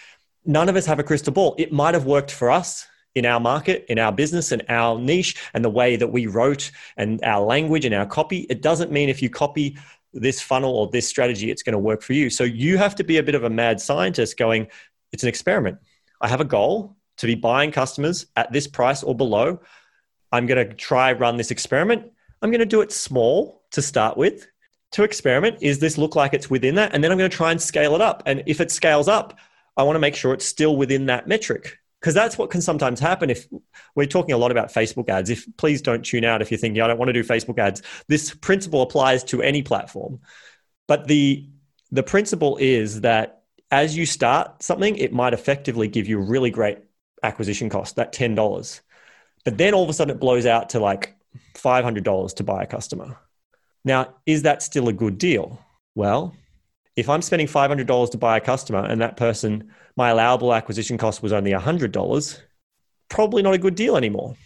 [0.45, 1.55] none of us have a crystal ball.
[1.57, 5.35] It might have worked for us in our market, in our business, and our niche,
[5.53, 8.45] and the way that we wrote and our language and our copy.
[8.49, 9.77] It doesn't mean if you copy
[10.13, 12.29] this funnel or this strategy, it's going to work for you.
[12.29, 14.67] So you have to be a bit of a mad scientist going,
[15.11, 15.77] it's an experiment.
[16.21, 19.59] I have a goal to be buying customers at this price or below.
[20.31, 22.11] I'm going to try run this experiment.
[22.41, 24.47] I'm going to do it small to start with.
[24.93, 26.95] To experiment, is this look like it's within that?
[26.95, 28.23] And then I'm going to try and scale it up.
[28.25, 29.37] And if it scales up,
[29.77, 32.99] I want to make sure it's still within that metric because that's what can sometimes
[32.99, 33.47] happen if
[33.95, 35.29] we're talking a lot about facebook ads.
[35.29, 37.81] If please don't tune out if you're thinking i don't want to do facebook ads.
[38.07, 40.19] This principle applies to any platform.
[40.87, 41.47] But the
[41.91, 46.51] the principle is that as you start something it might effectively give you a really
[46.51, 46.79] great
[47.23, 48.81] acquisition cost that $10
[49.45, 51.15] but then all of a sudden it blows out to like
[51.55, 53.17] $500 to buy a customer.
[53.83, 55.63] Now is that still a good deal?
[55.95, 56.35] Well
[56.99, 61.21] if i'm spending $500 to buy a customer and that person my allowable acquisition cost
[61.21, 62.41] was only $100,
[63.09, 64.37] probably not a good deal anymore.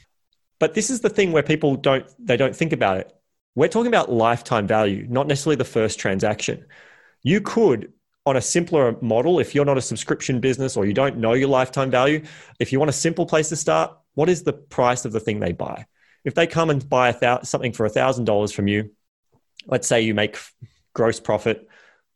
[0.60, 3.14] But this is the thing where people don't they don't think about it.
[3.54, 6.66] We're talking about lifetime value, not necessarily the first transaction.
[7.22, 7.94] You could
[8.26, 11.50] on a simpler model, if you're not a subscription business or you don't know your
[11.50, 12.24] lifetime value,
[12.60, 15.40] if you want a simple place to start, what is the price of the thing
[15.40, 15.86] they buy?
[16.24, 18.92] If they come and buy th- something for $1,000 from you,
[19.68, 20.40] let's say you make
[20.96, 21.68] gross profit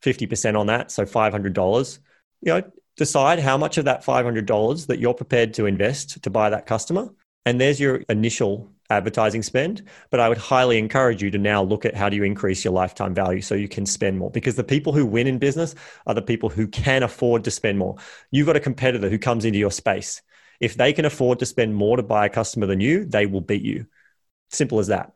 [0.03, 1.99] 50% on that, so $500,
[2.41, 2.63] you know,
[2.95, 7.09] decide how much of that $500 that you're prepared to invest to buy that customer.
[7.45, 9.83] And there's your initial advertising spend.
[10.09, 12.73] But I would highly encourage you to now look at how do you increase your
[12.73, 14.31] lifetime value so you can spend more.
[14.31, 17.77] Because the people who win in business are the people who can afford to spend
[17.77, 17.95] more.
[18.31, 20.21] You've got a competitor who comes into your space.
[20.59, 23.41] If they can afford to spend more to buy a customer than you, they will
[23.41, 23.85] beat you.
[24.49, 25.13] Simple as that.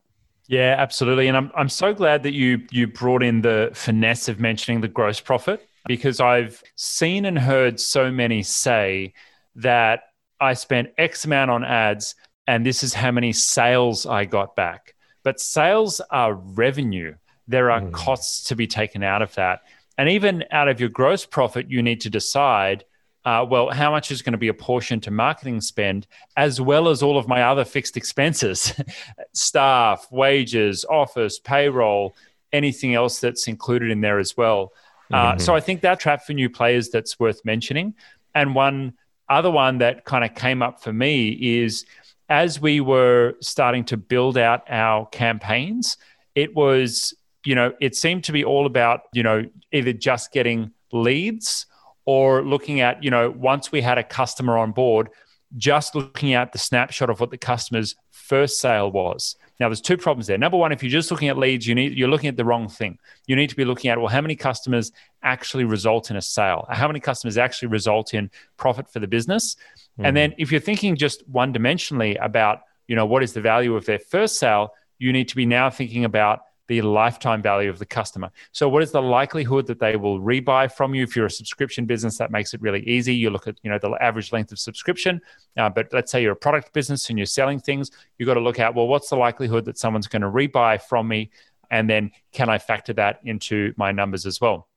[0.51, 1.29] Yeah, absolutely.
[1.29, 4.89] And I'm I'm so glad that you you brought in the finesse of mentioning the
[4.89, 9.13] gross profit because I've seen and heard so many say
[9.55, 10.09] that
[10.41, 12.15] I spent X amount on ads
[12.47, 14.93] and this is how many sales I got back.
[15.23, 17.15] But sales are revenue.
[17.47, 17.93] There are mm.
[17.93, 19.61] costs to be taken out of that.
[19.97, 22.83] And even out of your gross profit, you need to decide
[23.23, 26.07] uh, well, how much is going to be apportioned to marketing spend,
[26.37, 28.73] as well as all of my other fixed expenses,
[29.33, 32.15] staff, wages, office, payroll,
[32.51, 34.73] anything else that's included in there as well.
[35.11, 35.39] Uh, mm-hmm.
[35.39, 37.93] So I think that trap for new players that's worth mentioning.
[38.33, 38.93] And one
[39.29, 41.85] other one that kind of came up for me is
[42.29, 45.97] as we were starting to build out our campaigns,
[46.33, 47.13] it was,
[47.45, 51.65] you know, it seemed to be all about, you know, either just getting leads
[52.05, 55.09] or looking at, you know, once we had a customer on board,
[55.57, 59.35] just looking at the snapshot of what the customer's first sale was.
[59.59, 60.37] Now, there's two problems there.
[60.37, 62.67] Number one, if you're just looking at leads, you need you're looking at the wrong
[62.67, 62.97] thing.
[63.27, 66.65] You need to be looking at well, how many customers actually result in a sale?
[66.69, 69.55] How many customers actually result in profit for the business?
[69.55, 70.05] Mm-hmm.
[70.05, 73.75] And then if you're thinking just one dimensionally about you know what is the value
[73.75, 77.79] of their first sale, you need to be now thinking about the lifetime value of
[77.79, 78.31] the customer.
[78.51, 81.03] So, what is the likelihood that they will rebuy from you?
[81.03, 83.13] If you're a subscription business, that makes it really easy.
[83.13, 85.21] You look at you know the average length of subscription.
[85.57, 88.39] Uh, but let's say you're a product business and you're selling things, you've got to
[88.39, 91.29] look at well, what's the likelihood that someone's going to rebuy from me,
[91.69, 94.67] and then can I factor that into my numbers as well?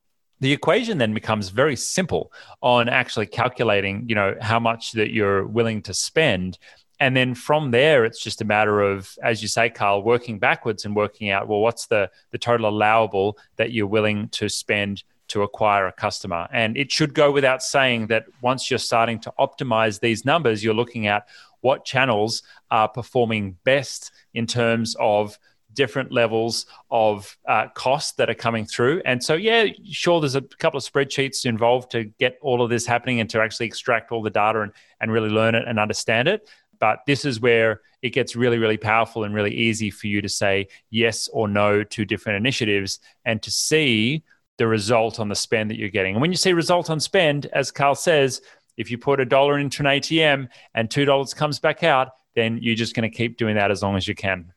[0.40, 5.46] the equation then becomes very simple on actually calculating you know how much that you're
[5.46, 6.58] willing to spend
[7.00, 10.84] and then from there it's just a matter of as you say carl working backwards
[10.84, 15.42] and working out well what's the the total allowable that you're willing to spend to
[15.42, 20.00] acquire a customer and it should go without saying that once you're starting to optimize
[20.00, 21.26] these numbers you're looking at
[21.60, 25.38] what channels are performing best in terms of
[25.74, 29.02] different levels of uh, costs that are coming through.
[29.04, 32.86] And so, yeah, sure, there's a couple of spreadsheets involved to get all of this
[32.86, 36.28] happening and to actually extract all the data and, and really learn it and understand
[36.28, 36.48] it.
[36.84, 40.28] But this is where it gets really, really powerful and really easy for you to
[40.28, 44.22] say yes or no to different initiatives and to see
[44.58, 46.14] the result on the spend that you're getting.
[46.14, 48.42] And when you see result on spend, as Carl says,
[48.76, 52.74] if you put a dollar into an ATM and $2 comes back out, then you're
[52.74, 54.52] just going to keep doing that as long as you can.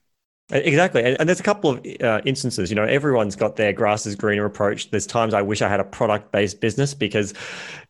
[0.49, 1.03] Exactly.
[1.03, 4.15] And, and, there's a couple of uh, instances, you know, everyone's got their grass is
[4.15, 4.89] greener approach.
[4.91, 7.33] There's times I wish I had a product based business because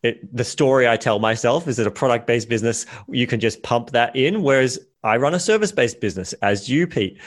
[0.01, 3.61] it, the story I tell myself is that a product based business, you can just
[3.61, 4.41] pump that in.
[4.41, 7.19] Whereas I run a service based business, as you, Pete.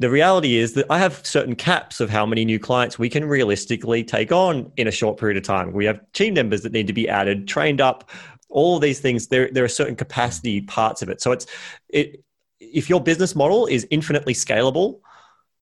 [0.00, 3.26] The reality is that I have certain caps of how many new clients we can
[3.26, 5.72] realistically take on in a short period of time.
[5.72, 8.08] We have team members that need to be added, trained up,
[8.48, 9.26] all these things.
[9.26, 11.20] There, there are certain capacity parts of it.
[11.20, 11.46] So it's,
[11.88, 12.24] it,
[12.60, 15.00] if your business model is infinitely scalable,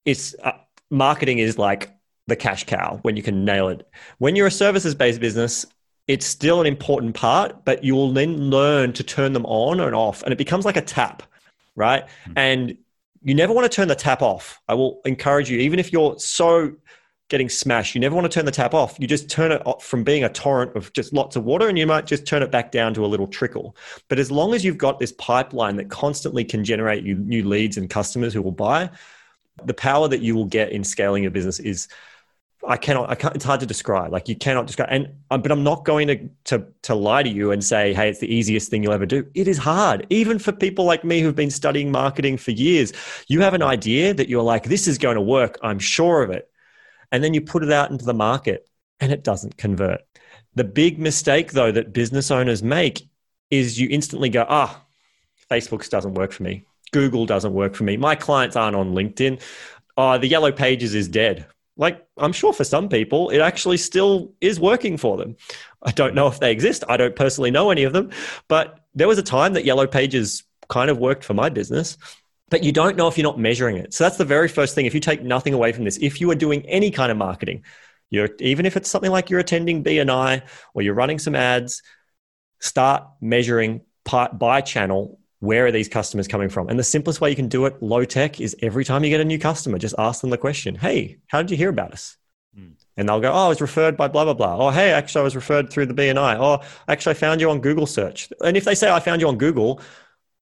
[0.05, 0.51] it's uh,
[0.89, 1.91] marketing is like
[2.27, 3.87] the cash cow when you can nail it.
[4.17, 5.65] When you're a services based business,
[6.07, 9.93] it's still an important part, but you will then learn to turn them on and
[9.93, 11.23] off, and it becomes like a tap,
[11.75, 12.05] right?
[12.05, 12.33] Mm-hmm.
[12.37, 12.77] And
[13.23, 14.61] you never want to turn the tap off.
[14.67, 16.73] I will encourage you, even if you're so
[17.29, 18.97] getting smashed, you never want to turn the tap off.
[18.99, 21.77] You just turn it off from being a torrent of just lots of water, and
[21.77, 23.75] you might just turn it back down to a little trickle.
[24.07, 27.77] But as long as you've got this pipeline that constantly can generate you new leads
[27.77, 28.89] and customers who will buy,
[29.65, 31.87] the power that you will get in scaling your business is
[32.65, 34.11] I cannot, I can't, it's hard to describe.
[34.11, 34.89] Like you cannot describe.
[34.91, 38.09] And, um, but I'm not going to, to, to lie to you and say, hey,
[38.09, 39.25] it's the easiest thing you'll ever do.
[39.35, 40.07] It is hard.
[40.09, 42.93] Even for people like me who've been studying marketing for years,
[43.27, 45.57] you have an idea that you're like, this is going to work.
[45.61, 46.49] I'm sure of it.
[47.11, 48.67] And then you put it out into the market
[48.99, 50.01] and it doesn't convert.
[50.55, 53.07] The big mistake though that business owners make
[53.49, 54.83] is you instantly go, ah,
[55.49, 56.63] Facebook doesn't work for me.
[56.91, 57.97] Google doesn't work for me.
[57.97, 59.41] My clients aren't on LinkedIn.
[59.97, 61.45] Oh, the yellow pages is dead
[61.77, 65.37] like I'm sure for some people, it actually still is working for them.
[65.83, 66.83] I don't know if they exist.
[66.89, 68.09] I don't personally know any of them,
[68.47, 71.97] but there was a time that Yellow Pages kind of worked for my business.
[72.49, 73.93] But you don't know if you're not measuring it.
[73.93, 74.85] So that's the very first thing.
[74.85, 77.63] If you take nothing away from this, if you are doing any kind of marketing,
[78.09, 81.81] you're even if it's something like you're attending BNI or you're running some ads,
[82.59, 86.67] start measuring by channel where are these customers coming from?
[86.67, 89.21] And the simplest way you can do it, low tech, is every time you get
[89.21, 92.17] a new customer, just ask them the question, Hey, how did you hear about us?
[92.57, 92.73] Mm.
[92.95, 94.57] And they'll go, Oh, I was referred by blah, blah, blah.
[94.57, 96.37] Oh, hey, actually, I was referred through the BNI.
[96.39, 98.29] Oh, actually, I found you on Google search.
[98.43, 99.79] And if they say, I found you on Google,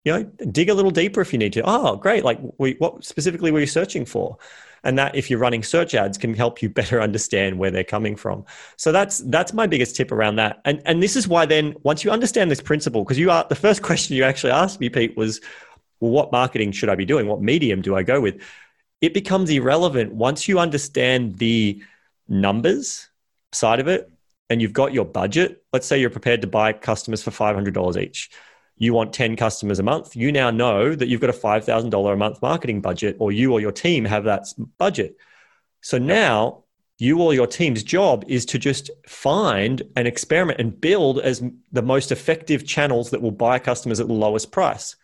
[0.05, 1.63] you know, dig a little deeper if you need to.
[1.65, 2.23] Oh, great.
[2.23, 4.37] Like, what specifically were you searching for?
[4.85, 8.15] and that if you're running search ads can help you better understand where they're coming
[8.15, 8.45] from
[8.77, 12.03] so that's that's my biggest tip around that and and this is why then once
[12.03, 15.17] you understand this principle because you are the first question you actually asked me pete
[15.17, 15.41] was
[15.99, 18.39] well what marketing should i be doing what medium do i go with
[19.01, 21.83] it becomes irrelevant once you understand the
[22.29, 23.09] numbers
[23.51, 24.09] side of it
[24.49, 28.29] and you've got your budget let's say you're prepared to buy customers for $500 each
[28.77, 32.15] you want 10 customers a month, you now know that you've got a $5,000 a
[32.15, 35.15] month marketing budget, or you or your team have that budget.
[35.81, 36.63] So now
[36.97, 41.81] you or your team's job is to just find and experiment and build as the
[41.81, 44.95] most effective channels that will buy customers at the lowest price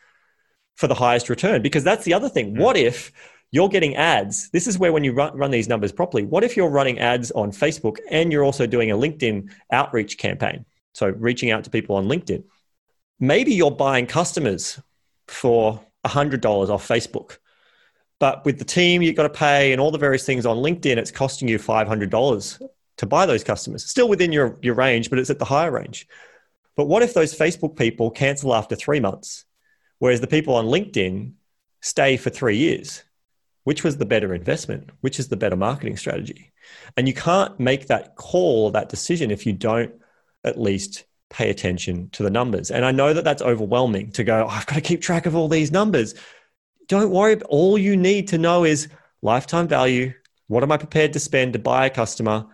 [0.75, 1.61] for the highest return.
[1.61, 2.55] Because that's the other thing.
[2.55, 2.61] Hmm.
[2.61, 3.11] What if
[3.51, 4.49] you're getting ads?
[4.49, 7.31] This is where, when you run, run these numbers properly, what if you're running ads
[7.31, 10.65] on Facebook and you're also doing a LinkedIn outreach campaign?
[10.93, 12.43] So reaching out to people on LinkedIn
[13.21, 14.81] maybe you're buying customers
[15.27, 17.37] for $100 off Facebook.
[18.19, 20.97] But with the team you've got to pay and all the various things on LinkedIn,
[20.97, 23.85] it's costing you $500 to buy those customers.
[23.85, 26.07] Still within your, your range, but it's at the higher range.
[26.75, 29.45] But what if those Facebook people cancel after three months,
[29.99, 31.33] whereas the people on LinkedIn
[31.81, 33.03] stay for three years?
[33.63, 34.89] Which was the better investment?
[35.01, 36.51] Which is the better marketing strategy?
[36.97, 39.93] And you can't make that call that decision if you don't
[40.43, 42.69] at least pay attention to the numbers.
[42.69, 45.35] And I know that that's overwhelming to go, oh, I've got to keep track of
[45.35, 46.13] all these numbers.
[46.87, 47.41] Don't worry.
[47.43, 48.89] All you need to know is
[49.21, 50.13] lifetime value.
[50.47, 52.45] What am I prepared to spend to buy a customer?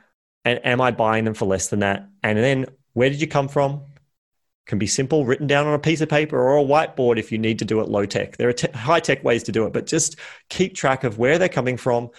[0.46, 2.08] And am I buying them for less than that?
[2.24, 3.82] And then where did you come from?
[4.68, 7.38] Can be simple, written down on a piece of paper or a whiteboard if you
[7.38, 8.38] need to do it low tech.
[8.38, 10.18] There are te- high tech ways to do it, but just
[10.50, 12.10] keep track of where they're coming from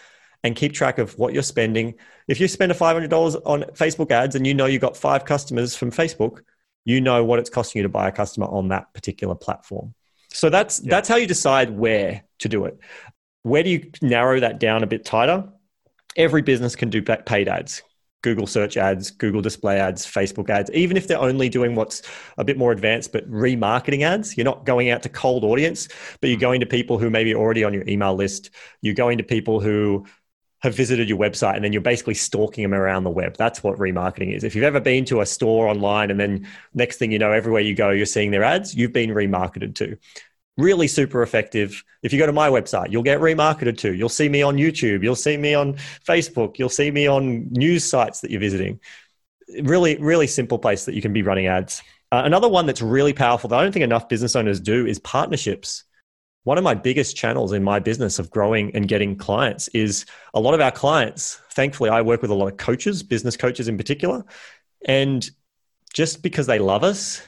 [0.45, 1.95] and keep track of what you're spending.
[2.29, 5.75] If you spend a $500 on Facebook ads and you know you got five customers
[5.75, 6.43] from Facebook,
[6.85, 9.95] you know what it's costing you to buy a customer on that particular platform.
[10.31, 10.91] So that's yeah.
[10.91, 12.79] that's how you decide where to do it.
[13.43, 15.49] Where do you narrow that down a bit tighter?
[16.17, 17.83] Every business can do paid ads.
[18.23, 22.03] Google search ads, Google display ads, Facebook ads, even if they're only doing what's
[22.37, 24.37] a bit more advanced, but remarketing ads.
[24.37, 25.89] You're not going out to cold audience,
[26.21, 26.43] but you're mm.
[26.43, 28.51] going to people who may be already on your email list.
[28.83, 30.05] You're going to people who
[30.61, 33.37] have visited your website and then you're basically stalking them around the web.
[33.37, 34.43] That's what remarketing is.
[34.43, 37.63] If you've ever been to a store online and then next thing you know, everywhere
[37.63, 39.97] you go, you're seeing their ads, you've been remarketed to.
[40.57, 41.85] Really super effective.
[42.03, 43.95] If you go to my website, you'll get remarketed to.
[43.95, 45.05] You'll see me on YouTube.
[45.05, 46.59] You'll see me on Facebook.
[46.59, 48.81] You'll see me on news sites that you're visiting.
[49.63, 51.83] Really, really simple place that you can be running ads.
[52.11, 54.99] Uh, another one that's really powerful that I don't think enough business owners do is
[54.99, 55.85] partnerships
[56.45, 60.41] one of my biggest channels in my business of growing and getting clients is a
[60.41, 61.41] lot of our clients.
[61.51, 64.25] Thankfully, I work with a lot of coaches, business coaches in particular.
[64.87, 65.29] And
[65.93, 67.21] just because they love us,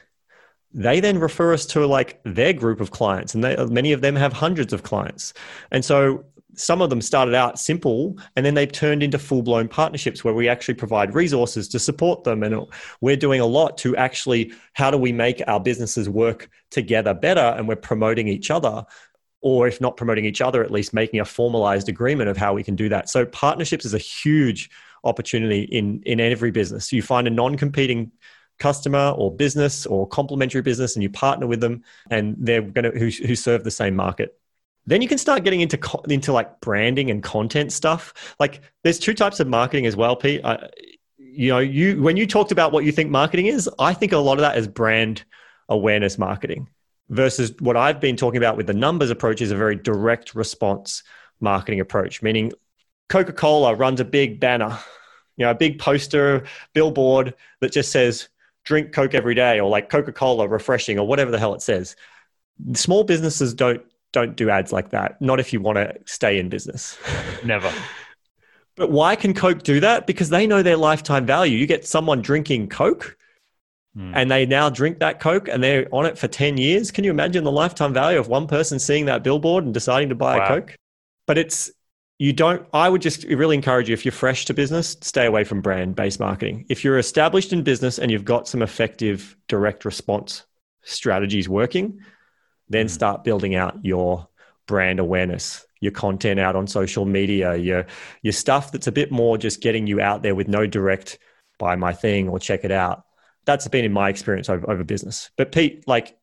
[0.73, 3.35] they then refer us to like their group of clients.
[3.35, 5.35] And they, many of them have hundreds of clients.
[5.71, 6.25] And so
[6.55, 10.35] some of them started out simple and then they've turned into full blown partnerships where
[10.35, 12.43] we actually provide resources to support them.
[12.43, 12.67] And
[13.01, 17.41] we're doing a lot to actually, how do we make our businesses work together better?
[17.41, 18.85] And we're promoting each other
[19.43, 22.63] or if not promoting each other, at least making a formalized agreement of how we
[22.63, 23.09] can do that.
[23.09, 24.71] So partnerships is a huge
[25.05, 26.93] opportunity in in every business.
[26.93, 28.13] You find a non-competing
[28.59, 32.99] customer or business or complementary business and you partner with them and they're going to
[32.99, 34.39] who, who serve the same market
[34.87, 35.79] then you can start getting into
[36.09, 38.35] into like branding and content stuff.
[38.39, 40.41] Like there's two types of marketing as well pete.
[40.45, 40.69] I,
[41.19, 44.19] you know you when you talked about what you think marketing is i think a
[44.19, 45.23] lot of that is brand
[45.69, 46.69] awareness marketing
[47.09, 51.05] versus what i've been talking about with the numbers approach is a very direct response
[51.39, 52.51] marketing approach meaning
[53.09, 54.77] coca-cola runs a big banner
[55.37, 56.43] you know a big poster
[56.75, 58.29] billboard that just says
[58.65, 61.97] drink coke every day or like coca-cola refreshing or whatever the hell it says.
[62.75, 63.83] Small businesses don't
[64.13, 65.21] don't do ads like that.
[65.21, 66.99] Not if you want to stay in business.
[67.45, 67.73] Never.
[68.77, 70.07] but why can Coke do that?
[70.07, 71.57] Because they know their lifetime value.
[71.57, 73.17] You get someone drinking Coke
[73.97, 74.13] mm.
[74.15, 76.91] and they now drink that Coke and they're on it for 10 years.
[76.91, 80.15] Can you imagine the lifetime value of one person seeing that billboard and deciding to
[80.15, 80.45] buy wow.
[80.45, 80.77] a Coke?
[81.27, 81.71] But it's,
[82.19, 85.45] you don't, I would just really encourage you if you're fresh to business, stay away
[85.45, 86.67] from brand based marketing.
[86.69, 90.45] If you're established in business and you've got some effective direct response
[90.83, 92.01] strategies working,
[92.71, 92.91] then mm.
[92.91, 94.27] start building out your
[94.67, 97.87] brand awareness, your content out on social media, your
[98.23, 101.19] your stuff that's a bit more just getting you out there with no direct
[101.59, 103.05] buy my thing or check it out.
[103.45, 105.31] That's been in my experience over, over business.
[105.37, 106.17] But Pete, like,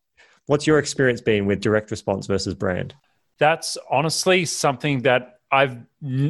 [0.48, 2.96] what's your experience been with direct response versus brand?
[3.38, 5.78] That's honestly something that I've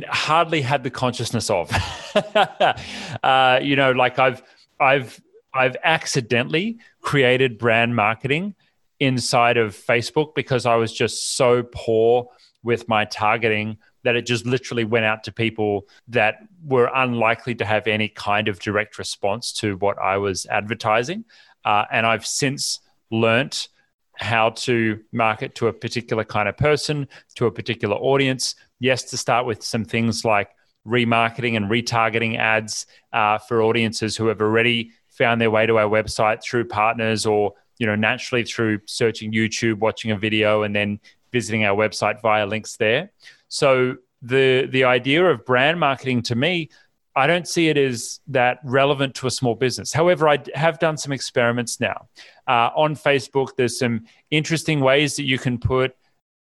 [0.09, 1.72] hardly had the consciousness of.
[3.24, 4.43] uh, you know, like I've
[4.80, 5.20] I've
[5.53, 8.55] I've accidentally created brand marketing
[8.99, 12.27] inside of Facebook because I was just so poor
[12.63, 17.65] with my targeting that it just literally went out to people that were unlikely to
[17.65, 21.25] have any kind of direct response to what I was advertising.
[21.65, 22.79] Uh, and I've since
[23.11, 23.69] learnt
[24.15, 28.55] how to market to a particular kind of person, to a particular audience.
[28.79, 30.49] Yes, to start with some things like
[30.87, 35.89] remarketing and retargeting ads uh, for audiences who have already found their way to our
[35.89, 40.99] website through partners or you know, naturally through searching YouTube, watching a video, and then
[41.32, 43.11] visiting our website via links there.
[43.49, 46.69] So the the idea of brand marketing to me,
[47.15, 49.93] I don't see it as that relevant to a small business.
[49.93, 52.07] However, I have done some experiments now
[52.47, 53.55] uh, on Facebook.
[53.57, 55.95] There's some interesting ways that you can put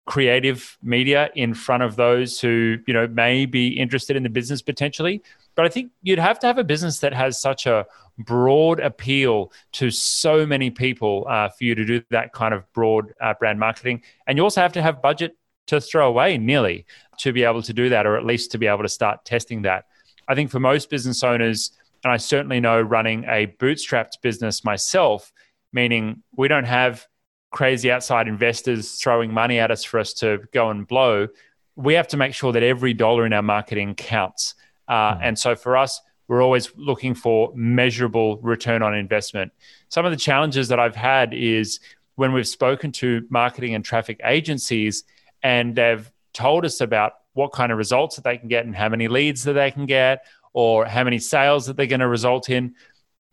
[0.07, 4.61] creative media in front of those who you know may be interested in the business
[4.61, 5.23] potentially
[5.55, 7.87] but i think you'd have to have a business that has such a
[8.19, 13.13] broad appeal to so many people uh, for you to do that kind of broad
[13.21, 14.03] uh, brand marketing.
[14.27, 15.37] And you also have to have budget
[15.67, 16.87] to throw away nearly
[17.19, 19.63] to be able to do that, or at least to be able to start testing
[19.63, 19.87] that.
[20.29, 25.33] I think for most business owners, and I certainly know running a bootstrapped business myself,
[25.73, 27.07] meaning we don't have
[27.55, 31.29] crazy outside investors throwing money at us for us to go and blow.
[31.77, 34.57] We have to make sure that every dollar in our marketing counts.
[34.89, 35.21] Uh, mm.
[35.23, 39.53] And so for us, we're always looking for measurable return on investment.
[39.89, 41.79] Some of the challenges that I've had is
[42.17, 45.05] when we've spoken to marketing and traffic agencies
[45.43, 48.89] and they've told us about what kind of results that they can get and how
[48.89, 50.25] many leads that they can get
[50.55, 52.75] or how many sales that they're going to result in.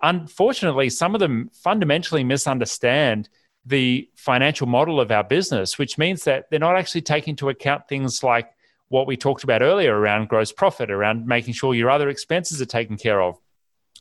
[0.04, 3.30] Unfortunately, some of them fundamentally misunderstand
[3.66, 7.88] the financial model of our business, which means that they're not actually taking into account
[7.88, 8.52] things like
[8.90, 12.66] what we talked about earlier around gross profit, around making sure your other expenses are
[12.66, 13.40] taken care of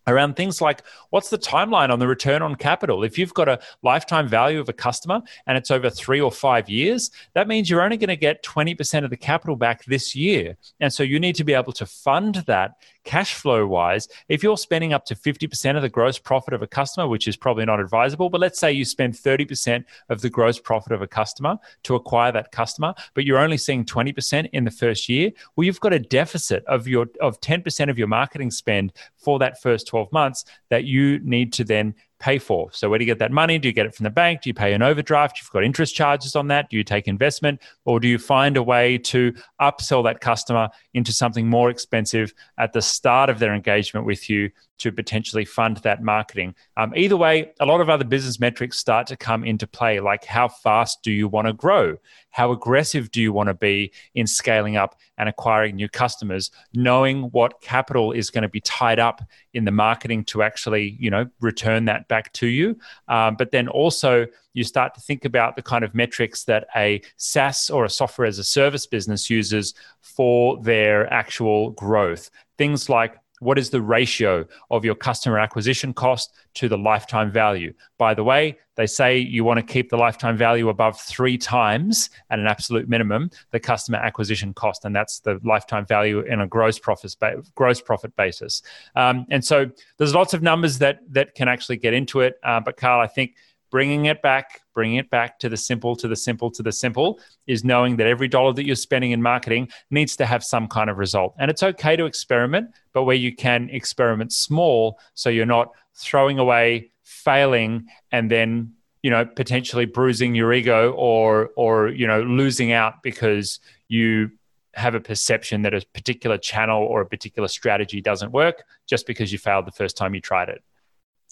[0.06, 3.04] around things like what's the timeline on the return on capital?
[3.04, 6.68] If you've got a lifetime value of a customer and it's over three or five
[6.68, 10.56] years, that means you're only going to get 20% of the capital back this year.
[10.80, 12.72] And so you need to be able to fund that
[13.04, 14.08] cash flow wise.
[14.28, 17.36] If you're spending up to 50% of the gross profit of a customer, which is
[17.36, 21.06] probably not advisable, but let's say you spend 30% of the gross profit of a
[21.06, 25.64] customer to acquire that customer, but you're only seeing 20% in the first year, well,
[25.64, 29.89] you've got a deficit of your of 10% of your marketing spend for that first
[29.90, 32.70] 12 months that you need to then pay for.
[32.72, 33.58] So, where do you get that money?
[33.58, 34.42] Do you get it from the bank?
[34.42, 35.40] Do you pay an overdraft?
[35.40, 36.70] You've got interest charges on that.
[36.70, 37.60] Do you take investment?
[37.84, 42.72] Or do you find a way to upsell that customer into something more expensive at
[42.72, 44.50] the start of their engagement with you
[44.80, 46.54] to potentially fund that marketing?
[46.76, 50.24] Um, either way, a lot of other business metrics start to come into play, like
[50.24, 51.96] how fast do you want to grow?
[52.30, 57.24] How aggressive do you want to be in scaling up and acquiring new customers, knowing
[57.32, 59.22] what capital is going to be tied up
[59.52, 62.78] in the marketing to actually, you know, return that back to you.
[63.08, 67.02] Um, but then also you start to think about the kind of metrics that a
[67.16, 72.30] SaaS or a software as a service business uses for their actual growth.
[72.58, 77.74] Things like what is the ratio of your customer acquisition cost to the lifetime value?
[77.98, 82.08] By the way, they say you want to keep the lifetime value above three times
[82.30, 86.46] at an absolute minimum the customer acquisition cost, and that's the lifetime value in a
[86.46, 87.14] gross profit
[87.54, 88.62] gross profit basis.
[88.94, 92.36] Um, and so there's lots of numbers that that can actually get into it.
[92.42, 93.34] Uh, but Carl, I think
[93.70, 97.20] bringing it back, bringing it back to the simple, to the simple, to the simple
[97.46, 100.90] is knowing that every dollar that you're spending in marketing needs to have some kind
[100.90, 101.34] of result.
[101.38, 106.38] And it's okay to experiment, but where you can experiment small so you're not throwing
[106.38, 112.72] away, failing, and then you know potentially bruising your ego or or you know losing
[112.72, 113.58] out because
[113.88, 114.30] you
[114.74, 119.32] have a perception that a particular channel or a particular strategy doesn't work just because
[119.32, 120.62] you failed the first time you tried it.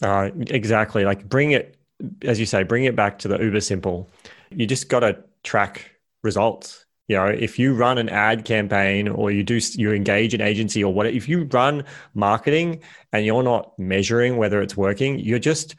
[0.01, 1.05] Uh, exactly.
[1.05, 1.78] Like bring it
[2.23, 4.09] as you say, bring it back to the uber simple.
[4.51, 5.91] You just got to track
[6.23, 6.85] results.
[7.07, 10.83] You know, if you run an ad campaign or you do you engage an agency
[10.83, 11.83] or what, if you run
[12.13, 12.81] marketing
[13.11, 15.75] and you're not measuring whether it's working, you're just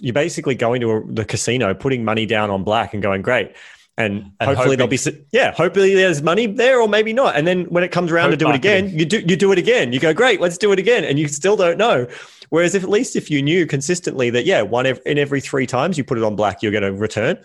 [0.00, 3.54] you're basically going to a, the casino, putting money down on black and going great.
[3.96, 4.98] And, and hopefully hoping.
[4.98, 7.36] there'll be yeah, hopefully there's money there or maybe not.
[7.36, 8.72] And then when it comes around Hope to do marketing.
[8.72, 9.92] it again, you do you do it again.
[9.92, 12.08] You go great, let's do it again, and you still don't know.
[12.50, 15.96] Whereas if at least if you knew consistently that yeah, one in every three times
[15.96, 17.38] you put it on black, you're going to return.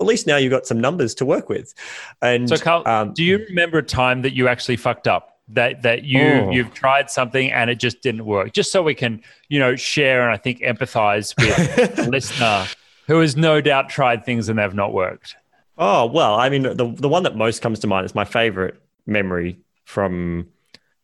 [0.00, 1.74] At least now you've got some numbers to work with.
[2.22, 5.38] And so, Carl, um, do you remember a time that you actually fucked up?
[5.48, 6.50] That that you oh.
[6.50, 8.52] you've tried something and it just didn't work.
[8.52, 12.66] Just so we can you know share and I think empathize with the listener
[13.06, 15.36] who has no doubt tried things and they've not worked.
[15.82, 18.80] Oh well, I mean the the one that most comes to mind is my favorite
[19.06, 20.48] memory from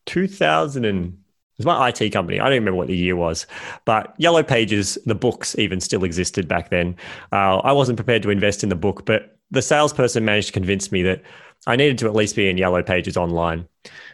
[0.04, 2.38] 2000 and it was my IT company.
[2.40, 3.46] I don't remember what the year was,
[3.86, 6.96] but Yellow Pages, the books even still existed back then.
[7.32, 10.92] Uh, I wasn't prepared to invest in the book, but the salesperson managed to convince
[10.92, 11.22] me that
[11.66, 13.66] I needed to at least be in Yellow Pages online.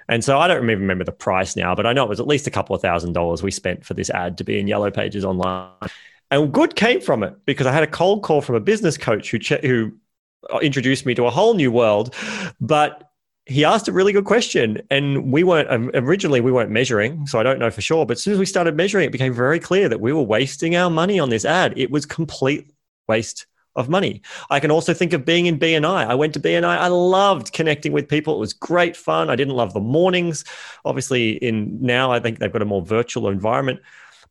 [0.09, 2.29] And so I don't even remember the price now, but I know it was at
[2.29, 4.93] least a couple of thousand dollars we spent for this ad to be in Yellow
[4.93, 5.71] Pages online.
[6.31, 9.31] And good came from it because I had a cold call from a business coach
[9.31, 9.93] who, che- who
[10.61, 12.15] introduced me to a whole new world.
[12.61, 13.13] But
[13.47, 17.41] he asked a really good question and we weren't um, originally we weren't measuring so
[17.41, 19.59] i don't know for sure but as soon as we started measuring it became very
[19.59, 21.75] clear that we were wasting our money on this ad.
[21.77, 22.71] It was complete
[23.09, 24.21] waste of money.
[24.51, 26.15] I can also think of being in bni i.
[26.15, 28.37] Went to bni i loved connecting with people.
[28.37, 29.31] It was great fun.
[29.31, 30.45] I didn't love the mornings.
[30.85, 33.81] Obviously in now i think they've got a more virtual environment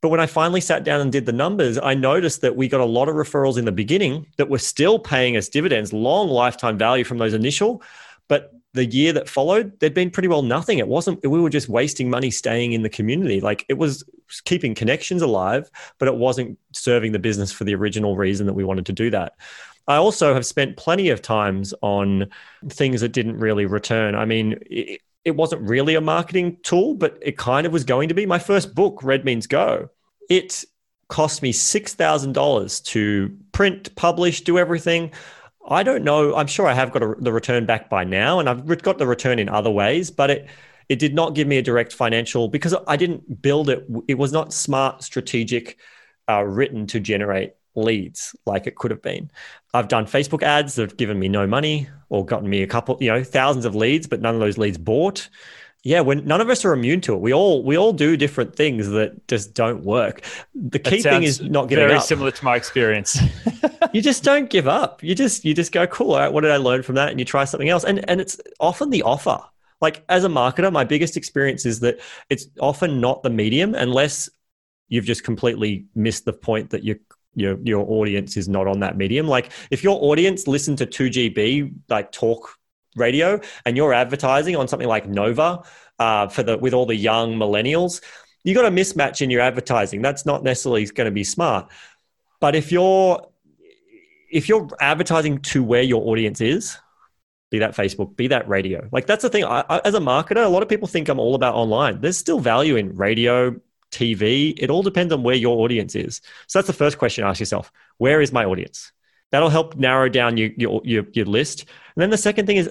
[0.02, 2.82] but when I finally sat down and did the numbers, I noticed that we got
[2.82, 6.78] a lot of referrals in the beginning that were still paying us dividends, long lifetime
[6.78, 7.84] value from those initial.
[8.28, 10.80] But the year that followed, there'd been pretty well nothing.
[10.80, 13.41] It wasn't, we were just wasting money staying in the community.
[13.41, 14.04] Like it was
[14.45, 18.64] keeping connections alive, but it wasn't serving the business for the original reason that we
[18.64, 19.34] wanted to do that.
[19.88, 22.30] I also have spent plenty of times on
[22.70, 24.16] things that didn't really return.
[24.16, 24.58] I mean,
[25.26, 28.26] it, wasn't really a marketing tool, but it kind of was going to be.
[28.26, 29.89] My first book, Red Means Go,
[30.30, 30.63] it
[31.07, 35.11] cost me $6,000 to print, publish, do everything.
[35.67, 36.36] I don't know.
[36.36, 39.07] I'm sure I have got a, the return back by now, and I've got the
[39.07, 40.49] return in other ways, but it
[40.89, 43.88] it did not give me a direct financial because I didn't build it.
[44.09, 45.78] It was not smart, strategic,
[46.28, 49.32] uh, written to generate leads like it could have been.
[49.74, 52.97] I've done Facebook ads that have given me no money or gotten me a couple,
[52.99, 55.30] you know, thousands of leads, but none of those leads bought.
[55.84, 57.22] Yeah when none of us are immune to it.
[57.22, 60.22] We all we all do different things that just don't work.
[60.53, 62.01] The key thing is not giving very up.
[62.01, 63.19] Very similar to my experience.
[63.93, 65.03] You just don't give up.
[65.03, 67.09] You just you just go cool all right what did i learn from that?
[67.09, 67.84] And you try something else.
[67.84, 69.39] And and it's often the offer.
[69.82, 71.99] Like as a marketer my biggest experience is that
[72.30, 74.30] it's often not the medium unless
[74.88, 76.97] you've just completely missed the point that your
[77.36, 81.74] your your audience is not on that medium like if your audience listen to 2gb
[81.90, 82.58] like talk
[82.96, 85.64] radio and you're advertising on something like Nova
[86.00, 88.02] uh, for the with all the young millennials,
[88.44, 90.02] you got a mismatch in your advertising.
[90.02, 91.70] That's not necessarily going to be smart.
[92.40, 93.28] But if you're
[94.32, 96.78] if you're advertising to where your audience is,
[97.50, 98.88] be that Facebook, be that radio.
[98.92, 99.44] Like that's the thing.
[99.44, 102.02] I, I, as a marketer, a lot of people think I'm all about online.
[102.02, 103.56] There's still value in radio,
[103.92, 104.54] TV.
[104.58, 106.22] It all depends on where your audience is.
[106.48, 107.24] So that's the first question.
[107.24, 108.92] Ask yourself: Where is my audience?
[109.32, 111.62] That'll help narrow down your, your, your, your list.
[111.62, 112.70] And then the second thing is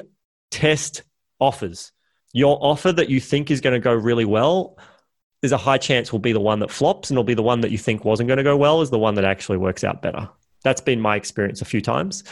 [0.50, 1.02] test
[1.38, 1.92] offers.
[2.32, 4.78] Your offer that you think is going to go really well,
[5.40, 7.62] there's a high chance will be the one that flops and it'll be the one
[7.62, 10.02] that you think wasn't going to go well is the one that actually works out
[10.02, 10.28] better.
[10.62, 12.24] That's been my experience a few times.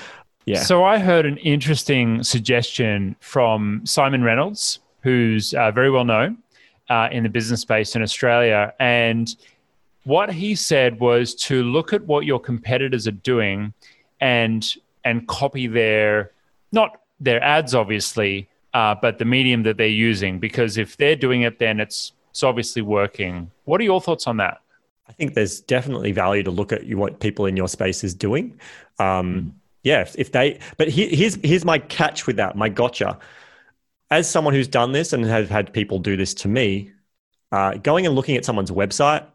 [0.45, 0.63] Yeah.
[0.63, 6.39] So I heard an interesting suggestion from Simon Reynolds, who's uh, very well known
[6.89, 8.73] uh, in the business space in Australia.
[8.79, 9.35] And
[10.05, 13.73] what he said was to look at what your competitors are doing
[14.21, 14.75] and
[15.05, 16.33] and copy their
[16.73, 21.43] not their ads obviously uh, but the medium that they're using because if they're doing
[21.43, 23.51] it then it's it's obviously working.
[23.65, 24.61] What are your thoughts on that?
[25.09, 28.61] I think there's definitely value to look at what people in your space is doing.
[29.01, 29.53] Um, mm.
[29.83, 33.19] Yeah, if, if, they, but here's here's my catch with that, my gotcha.
[34.11, 36.93] As someone who's done this and has had people do this to me,
[37.53, 39.27] uh, going and looking at someone's website,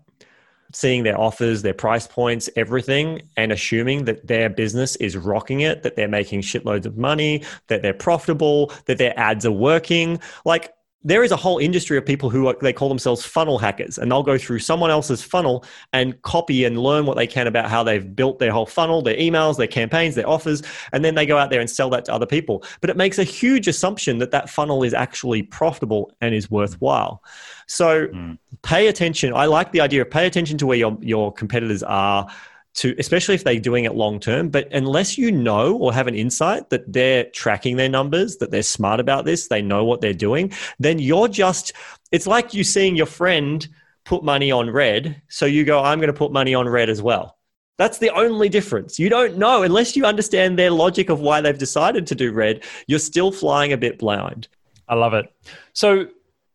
[0.74, 5.84] seeing their offers, their price points, everything, and assuming that their business is rocking it,
[5.84, 10.20] that they're making shitloads of money, that they're profitable, that their ads are working.
[10.46, 10.74] Like
[11.04, 14.12] there is a whole industry of people who are, they call themselves funnel hackers and
[14.12, 17.84] they'll go through someone else's funnel and copy and learn what they can about how
[17.84, 21.38] they've built their whole funnel their emails their campaigns their offers and then they go
[21.38, 22.64] out there and sell that to other people.
[22.82, 27.24] But it makes a huge assumption that that funnel is actually profitable and is worthwhile.
[27.68, 28.38] So mm.
[28.62, 29.34] pay attention.
[29.34, 32.28] I like the idea of pay attention to where your, your competitors are
[32.76, 36.16] to especially if they're doing it long term but unless you know or have an
[36.16, 40.14] insight that they're tracking their numbers that they're smart about this they know what they're
[40.14, 41.74] doing then you're just
[42.12, 43.68] it's like you seeing your friend
[44.06, 47.02] put money on red so you go i'm going to put money on red as
[47.02, 47.38] well.
[47.80, 49.00] That's the only difference.
[49.00, 52.64] You don't know unless you understand their logic of why they've decided to do red
[52.88, 54.48] you're still flying a bit blind.
[54.88, 55.26] I love it.
[55.74, 56.08] So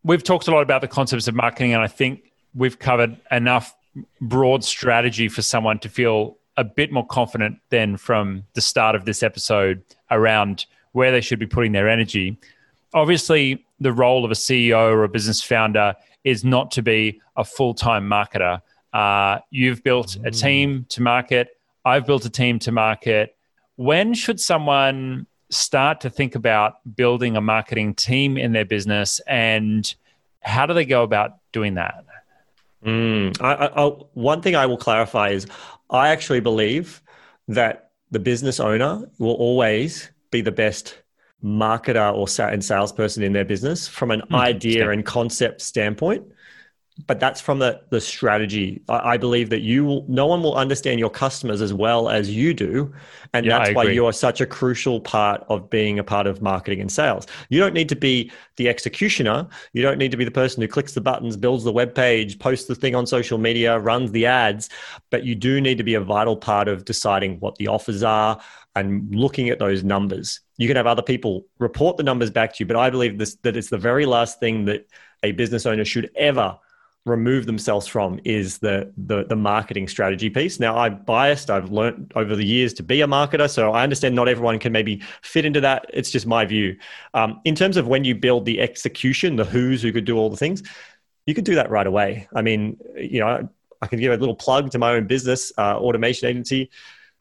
[0.05, 3.75] we've talked a lot about the concepts of marketing and i think we've covered enough
[4.21, 9.05] broad strategy for someone to feel a bit more confident than from the start of
[9.05, 12.37] this episode around where they should be putting their energy.
[12.95, 15.95] Obviously, the role of a CEO or a business founder
[16.25, 18.61] is not to be a full time marketer.
[18.93, 20.41] Uh, you've built a mm.
[20.41, 21.49] team to market.
[21.85, 23.37] I've built a team to market.
[23.77, 29.95] When should someone start to think about building a marketing team in their business and
[30.41, 32.05] how do they go about doing that?
[32.85, 35.47] Mm, I, I, one thing I will clarify is
[35.91, 37.03] I actually believe
[37.49, 40.97] that the business owner will always be the best
[41.43, 46.25] marketer or and salesperson in their business from an mm, idea and concept standpoint
[47.07, 48.83] but that's from the, the strategy.
[48.89, 52.31] I, I, believe that you will, no one will understand your customers as well as
[52.31, 52.93] you do.
[53.35, 56.43] And yeah, that's why you are such a crucial part of being a part of
[56.43, 57.27] marketing and sales.
[57.51, 59.47] You don't need to be the executioner.
[59.73, 62.39] You don't need to be the person who clicks the buttons, builds the web page,
[62.39, 64.69] posts the thing on social media, runs the ads.
[65.11, 68.41] But you do need to be a vital part of deciding what the offers are
[68.75, 70.41] and looking at those numbers.
[70.57, 73.37] You can have other people report the numbers back to you, but I believe this,
[73.43, 74.89] that it's the very last thing that
[75.23, 76.59] a business owner should ever
[77.09, 80.61] remove themselves from is the, the the marketing strategy piece.
[80.61, 81.51] Now I'm biased.
[81.51, 84.73] I've learned over the years to be a marketer, so I understand not everyone can
[84.73, 85.87] maybe fit into that.
[85.93, 86.77] It's just my view.
[87.15, 90.31] Um, in terms of when you build the execution, the who's who could do all
[90.31, 90.63] the things,
[91.27, 92.29] you could do that right away.
[92.35, 93.49] I mean, you know,
[93.83, 96.71] I can give a little plug to my own business, uh, automation agency.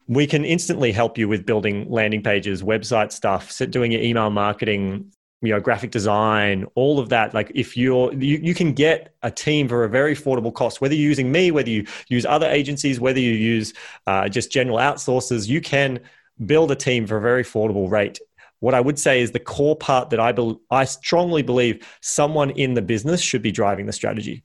[0.06, 5.12] We can instantly help you with building landing pages, website stuff, doing your email marketing,
[5.40, 9.30] you know graphic design all of that like if you're you, you can get a
[9.30, 10.80] team for a very affordable cost.
[10.80, 13.72] Whether you're using me whether you use other agencies whether you use
[14.06, 16.00] uh, just general outsources you can
[16.44, 18.18] build a team for a very affordable rate.
[18.60, 22.50] What i would say is the core part that i be- i strongly believe someone
[22.50, 24.44] in the business should be driving the strategy.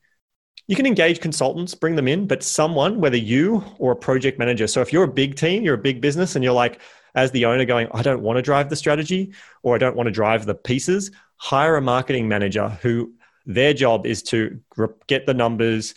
[0.68, 4.68] You can engage consultants bring them in but someone whether you or a project manager
[4.68, 6.80] so if you're a big team you're a big business and you're like
[7.16, 10.08] as the owner going, I don't want to drive the strategy or I don't want
[10.08, 13.14] to drive the pieces, hire a marketing manager who
[13.46, 14.60] their job is to
[15.08, 15.94] get the numbers,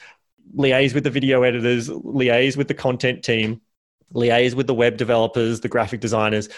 [0.57, 3.61] liaise with the video editors, liaise with the content team,
[4.15, 6.49] liaise with the web developers, the graphic designers,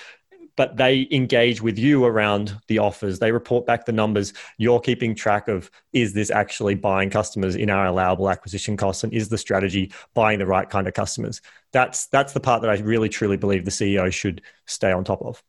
[0.59, 3.21] but they engage with you around the offers.
[3.21, 4.33] They report back the numbers.
[4.57, 9.13] You're keeping track of is this actually buying customers in our allowable acquisition costs, and
[9.13, 11.41] is the strategy buying the right kind of customers?
[11.71, 15.23] That's that's the part that I really truly believe the CEO should stay on top
[15.23, 15.41] of.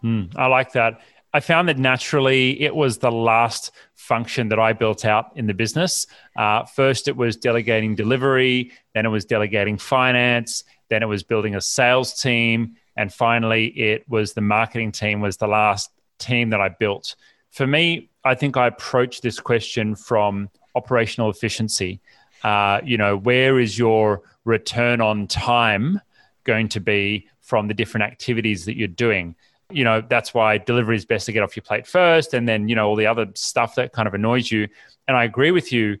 [0.00, 1.00] Hmm, I like that.
[1.34, 5.54] I found that naturally it was the last function that I built out in the
[5.54, 6.06] business.
[6.36, 11.56] Uh, first, it was delegating delivery, then it was delegating finance, then it was building
[11.56, 16.60] a sales team, and finally it was the marketing team was the last team that
[16.60, 17.14] i built.
[17.50, 22.00] For me i think i approached this question from operational efficiency.
[22.42, 26.00] Uh, you know where is your return on time
[26.44, 29.34] going to be from the different activities that you're doing?
[29.70, 32.68] You know that's why delivery is best to get off your plate first and then
[32.68, 34.68] you know all the other stuff that kind of annoys you.
[35.08, 35.98] And i agree with you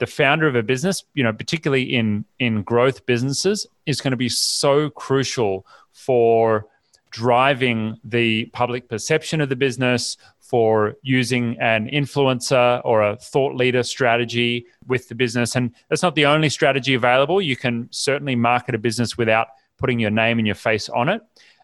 [0.00, 4.16] the founder of a business you know particularly in in growth businesses is going to
[4.16, 5.64] be so crucial
[6.06, 6.66] for
[7.10, 10.16] driving the public perception of the business,
[10.50, 15.54] for using an influencer or a thought leader strategy with the business.
[15.54, 17.40] And that's not the only strategy available.
[17.40, 19.46] You can certainly market a business without
[19.78, 21.22] putting your name and your face on it.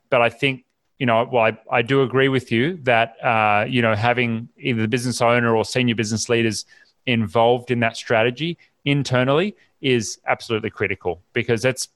[0.08, 0.64] But I think,
[1.00, 4.82] you know, well, I, I do agree with you that, uh, you know, having either
[4.82, 6.64] the business owner or senior business leaders
[7.06, 11.88] involved in that strategy internally is absolutely critical because it's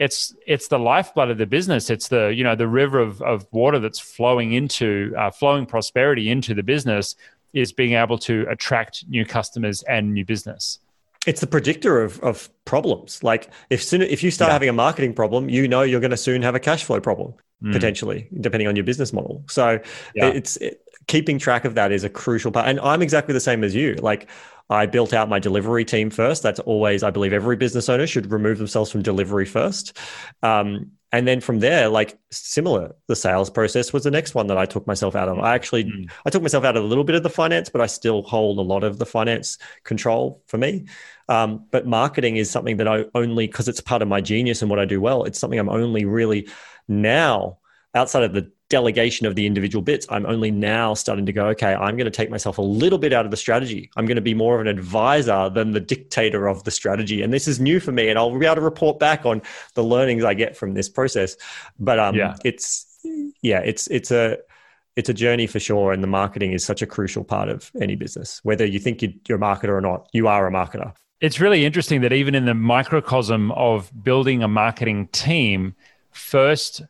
[0.00, 1.90] it's it's the lifeblood of the business.
[1.90, 6.30] It's the you know the river of, of water that's flowing into uh, flowing prosperity
[6.30, 7.14] into the business
[7.52, 10.78] is being able to attract new customers and new business.
[11.26, 13.22] It's the predictor of, of problems.
[13.22, 14.54] Like if soon if you start yeah.
[14.54, 17.34] having a marketing problem, you know you're going to soon have a cash flow problem
[17.62, 17.70] mm.
[17.70, 19.44] potentially, depending on your business model.
[19.48, 19.80] So
[20.14, 20.28] yeah.
[20.28, 22.68] it's it, keeping track of that is a crucial part.
[22.68, 23.94] And I'm exactly the same as you.
[23.94, 24.30] Like
[24.70, 26.40] I built out my delivery team first.
[26.44, 29.98] That's always, I believe, every business owner should remove themselves from delivery first.
[30.44, 34.56] Um, and then from there, like similar, the sales process was the next one that
[34.56, 35.40] I took myself out of.
[35.40, 36.04] I actually, mm-hmm.
[36.24, 38.58] I took myself out of a little bit of the finance, but I still hold
[38.58, 40.86] a lot of the finance control for me.
[41.28, 44.70] Um, but marketing is something that I only, because it's part of my genius and
[44.70, 46.48] what I do well, it's something I'm only really
[46.86, 47.58] now
[47.96, 51.74] outside of the delegation of the individual bits, I'm only now starting to go, okay,
[51.74, 53.90] I'm going to take myself a little bit out of the strategy.
[53.96, 57.20] I'm going to be more of an advisor than the dictator of the strategy.
[57.20, 58.08] And this is new for me.
[58.08, 59.42] And I'll be able to report back on
[59.74, 61.36] the learnings I get from this process.
[61.78, 62.36] But um, yeah.
[62.44, 62.86] it's,
[63.42, 64.38] yeah, it's, it's a,
[64.96, 65.92] it's a journey for sure.
[65.92, 68.40] And the marketing is such a crucial part of any business.
[68.44, 70.94] Whether you think you're a marketer or not, you are a marketer.
[71.20, 75.74] It's really interesting that even in the microcosm of building a marketing team,
[76.12, 76.82] first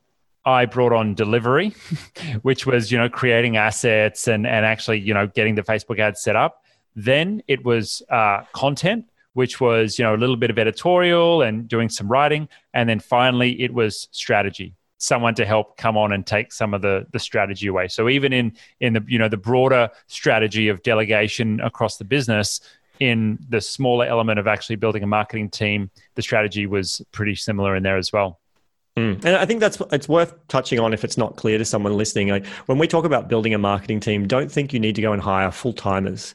[0.44, 1.74] I brought on delivery,
[2.42, 6.22] which was, you know, creating assets and, and actually, you know, getting the Facebook ads
[6.22, 6.64] set up.
[6.96, 11.68] Then it was uh, content, which was, you know, a little bit of editorial and
[11.68, 12.48] doing some writing.
[12.74, 16.82] And then finally it was strategy, someone to help come on and take some of
[16.82, 17.88] the, the strategy away.
[17.88, 22.60] So even in, in the, you know, the broader strategy of delegation across the business,
[22.98, 27.74] in the smaller element of actually building a marketing team, the strategy was pretty similar
[27.74, 28.38] in there as well.
[28.96, 29.24] Mm.
[29.24, 32.28] And I think that's it's worth touching on if it's not clear to someone listening.
[32.28, 35.12] Like when we talk about building a marketing team, don't think you need to go
[35.12, 36.34] and hire full timers.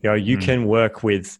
[0.00, 0.42] You know, you mm.
[0.42, 1.38] can work with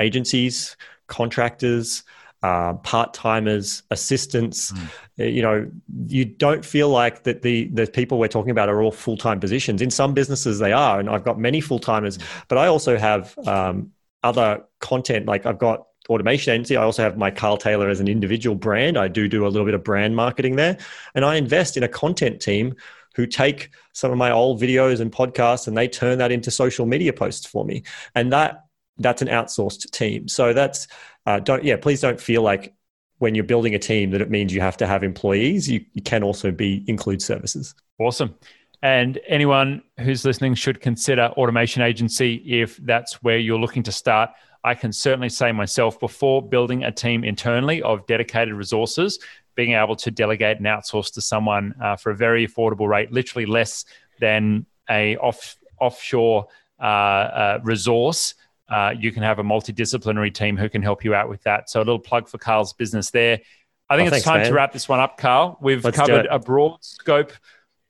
[0.00, 2.02] agencies, contractors,
[2.42, 4.72] uh, part timers, assistants.
[4.72, 5.34] Mm.
[5.34, 5.70] You know,
[6.06, 9.38] you don't feel like that the the people we're talking about are all full time
[9.38, 9.80] positions.
[9.80, 13.36] In some businesses, they are, and I've got many full timers, but I also have
[13.46, 13.92] um,
[14.22, 15.26] other content.
[15.26, 16.76] Like I've got automation agency.
[16.76, 18.96] I also have my Carl Taylor as an individual brand.
[18.96, 20.78] I do do a little bit of brand marketing there.
[21.14, 22.74] And I invest in a content team
[23.14, 26.86] who take some of my old videos and podcasts and they turn that into social
[26.86, 27.82] media posts for me.
[28.14, 28.64] And that
[28.98, 30.28] that's an outsourced team.
[30.28, 30.86] So that's
[31.26, 32.74] uh, don't yeah, please don't feel like
[33.18, 35.68] when you're building a team that it means you have to have employees.
[35.68, 37.74] You, you can also be include services.
[37.98, 38.34] Awesome.
[38.82, 44.30] And anyone who's listening should consider automation agency if that's where you're looking to start.
[44.62, 49.18] I can certainly say myself before building a team internally of dedicated resources,
[49.54, 53.46] being able to delegate and outsource to someone uh, for a very affordable rate, literally
[53.46, 53.84] less
[54.20, 56.46] than a off, offshore
[56.78, 58.34] uh, uh, resource.
[58.68, 61.68] Uh, you can have a multidisciplinary team who can help you out with that.
[61.68, 63.40] So a little plug for Carl's business there.
[63.88, 64.48] I think oh, it's thanks, time man.
[64.48, 65.58] to wrap this one up, Carl.
[65.60, 67.32] We've Let's covered a broad scope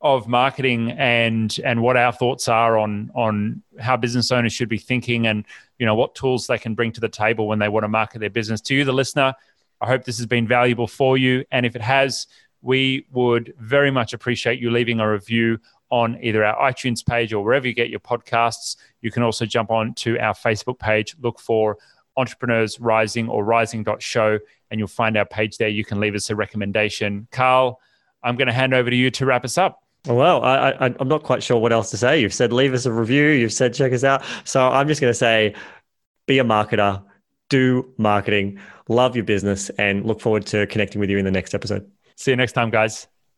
[0.02, 4.78] of marketing and and what our thoughts are on on how business owners should be
[4.78, 5.44] thinking and
[5.78, 8.18] you know what tools they can bring to the table when they want to market
[8.18, 9.34] their business to you the listener
[9.82, 12.26] i hope this has been valuable for you and if it has
[12.62, 15.58] we would very much appreciate you leaving a review
[15.90, 18.76] on either our iTunes page or wherever you get your podcasts.
[19.00, 21.78] You can also jump on to our Facebook page, look for
[22.16, 24.38] Entrepreneurs Rising or rising.show,
[24.70, 25.68] and you'll find our page there.
[25.68, 27.26] You can leave us a recommendation.
[27.32, 27.80] Carl,
[28.22, 29.82] I'm going to hand over to you to wrap us up.
[30.06, 32.20] Well, I, I, I'm not quite sure what else to say.
[32.20, 33.28] You've said leave us a review.
[33.28, 34.22] You've said check us out.
[34.44, 35.54] So I'm just going to say
[36.26, 37.02] be a marketer,
[37.48, 41.54] do marketing, love your business, and look forward to connecting with you in the next
[41.54, 41.90] episode.
[42.16, 43.08] See you next time, guys.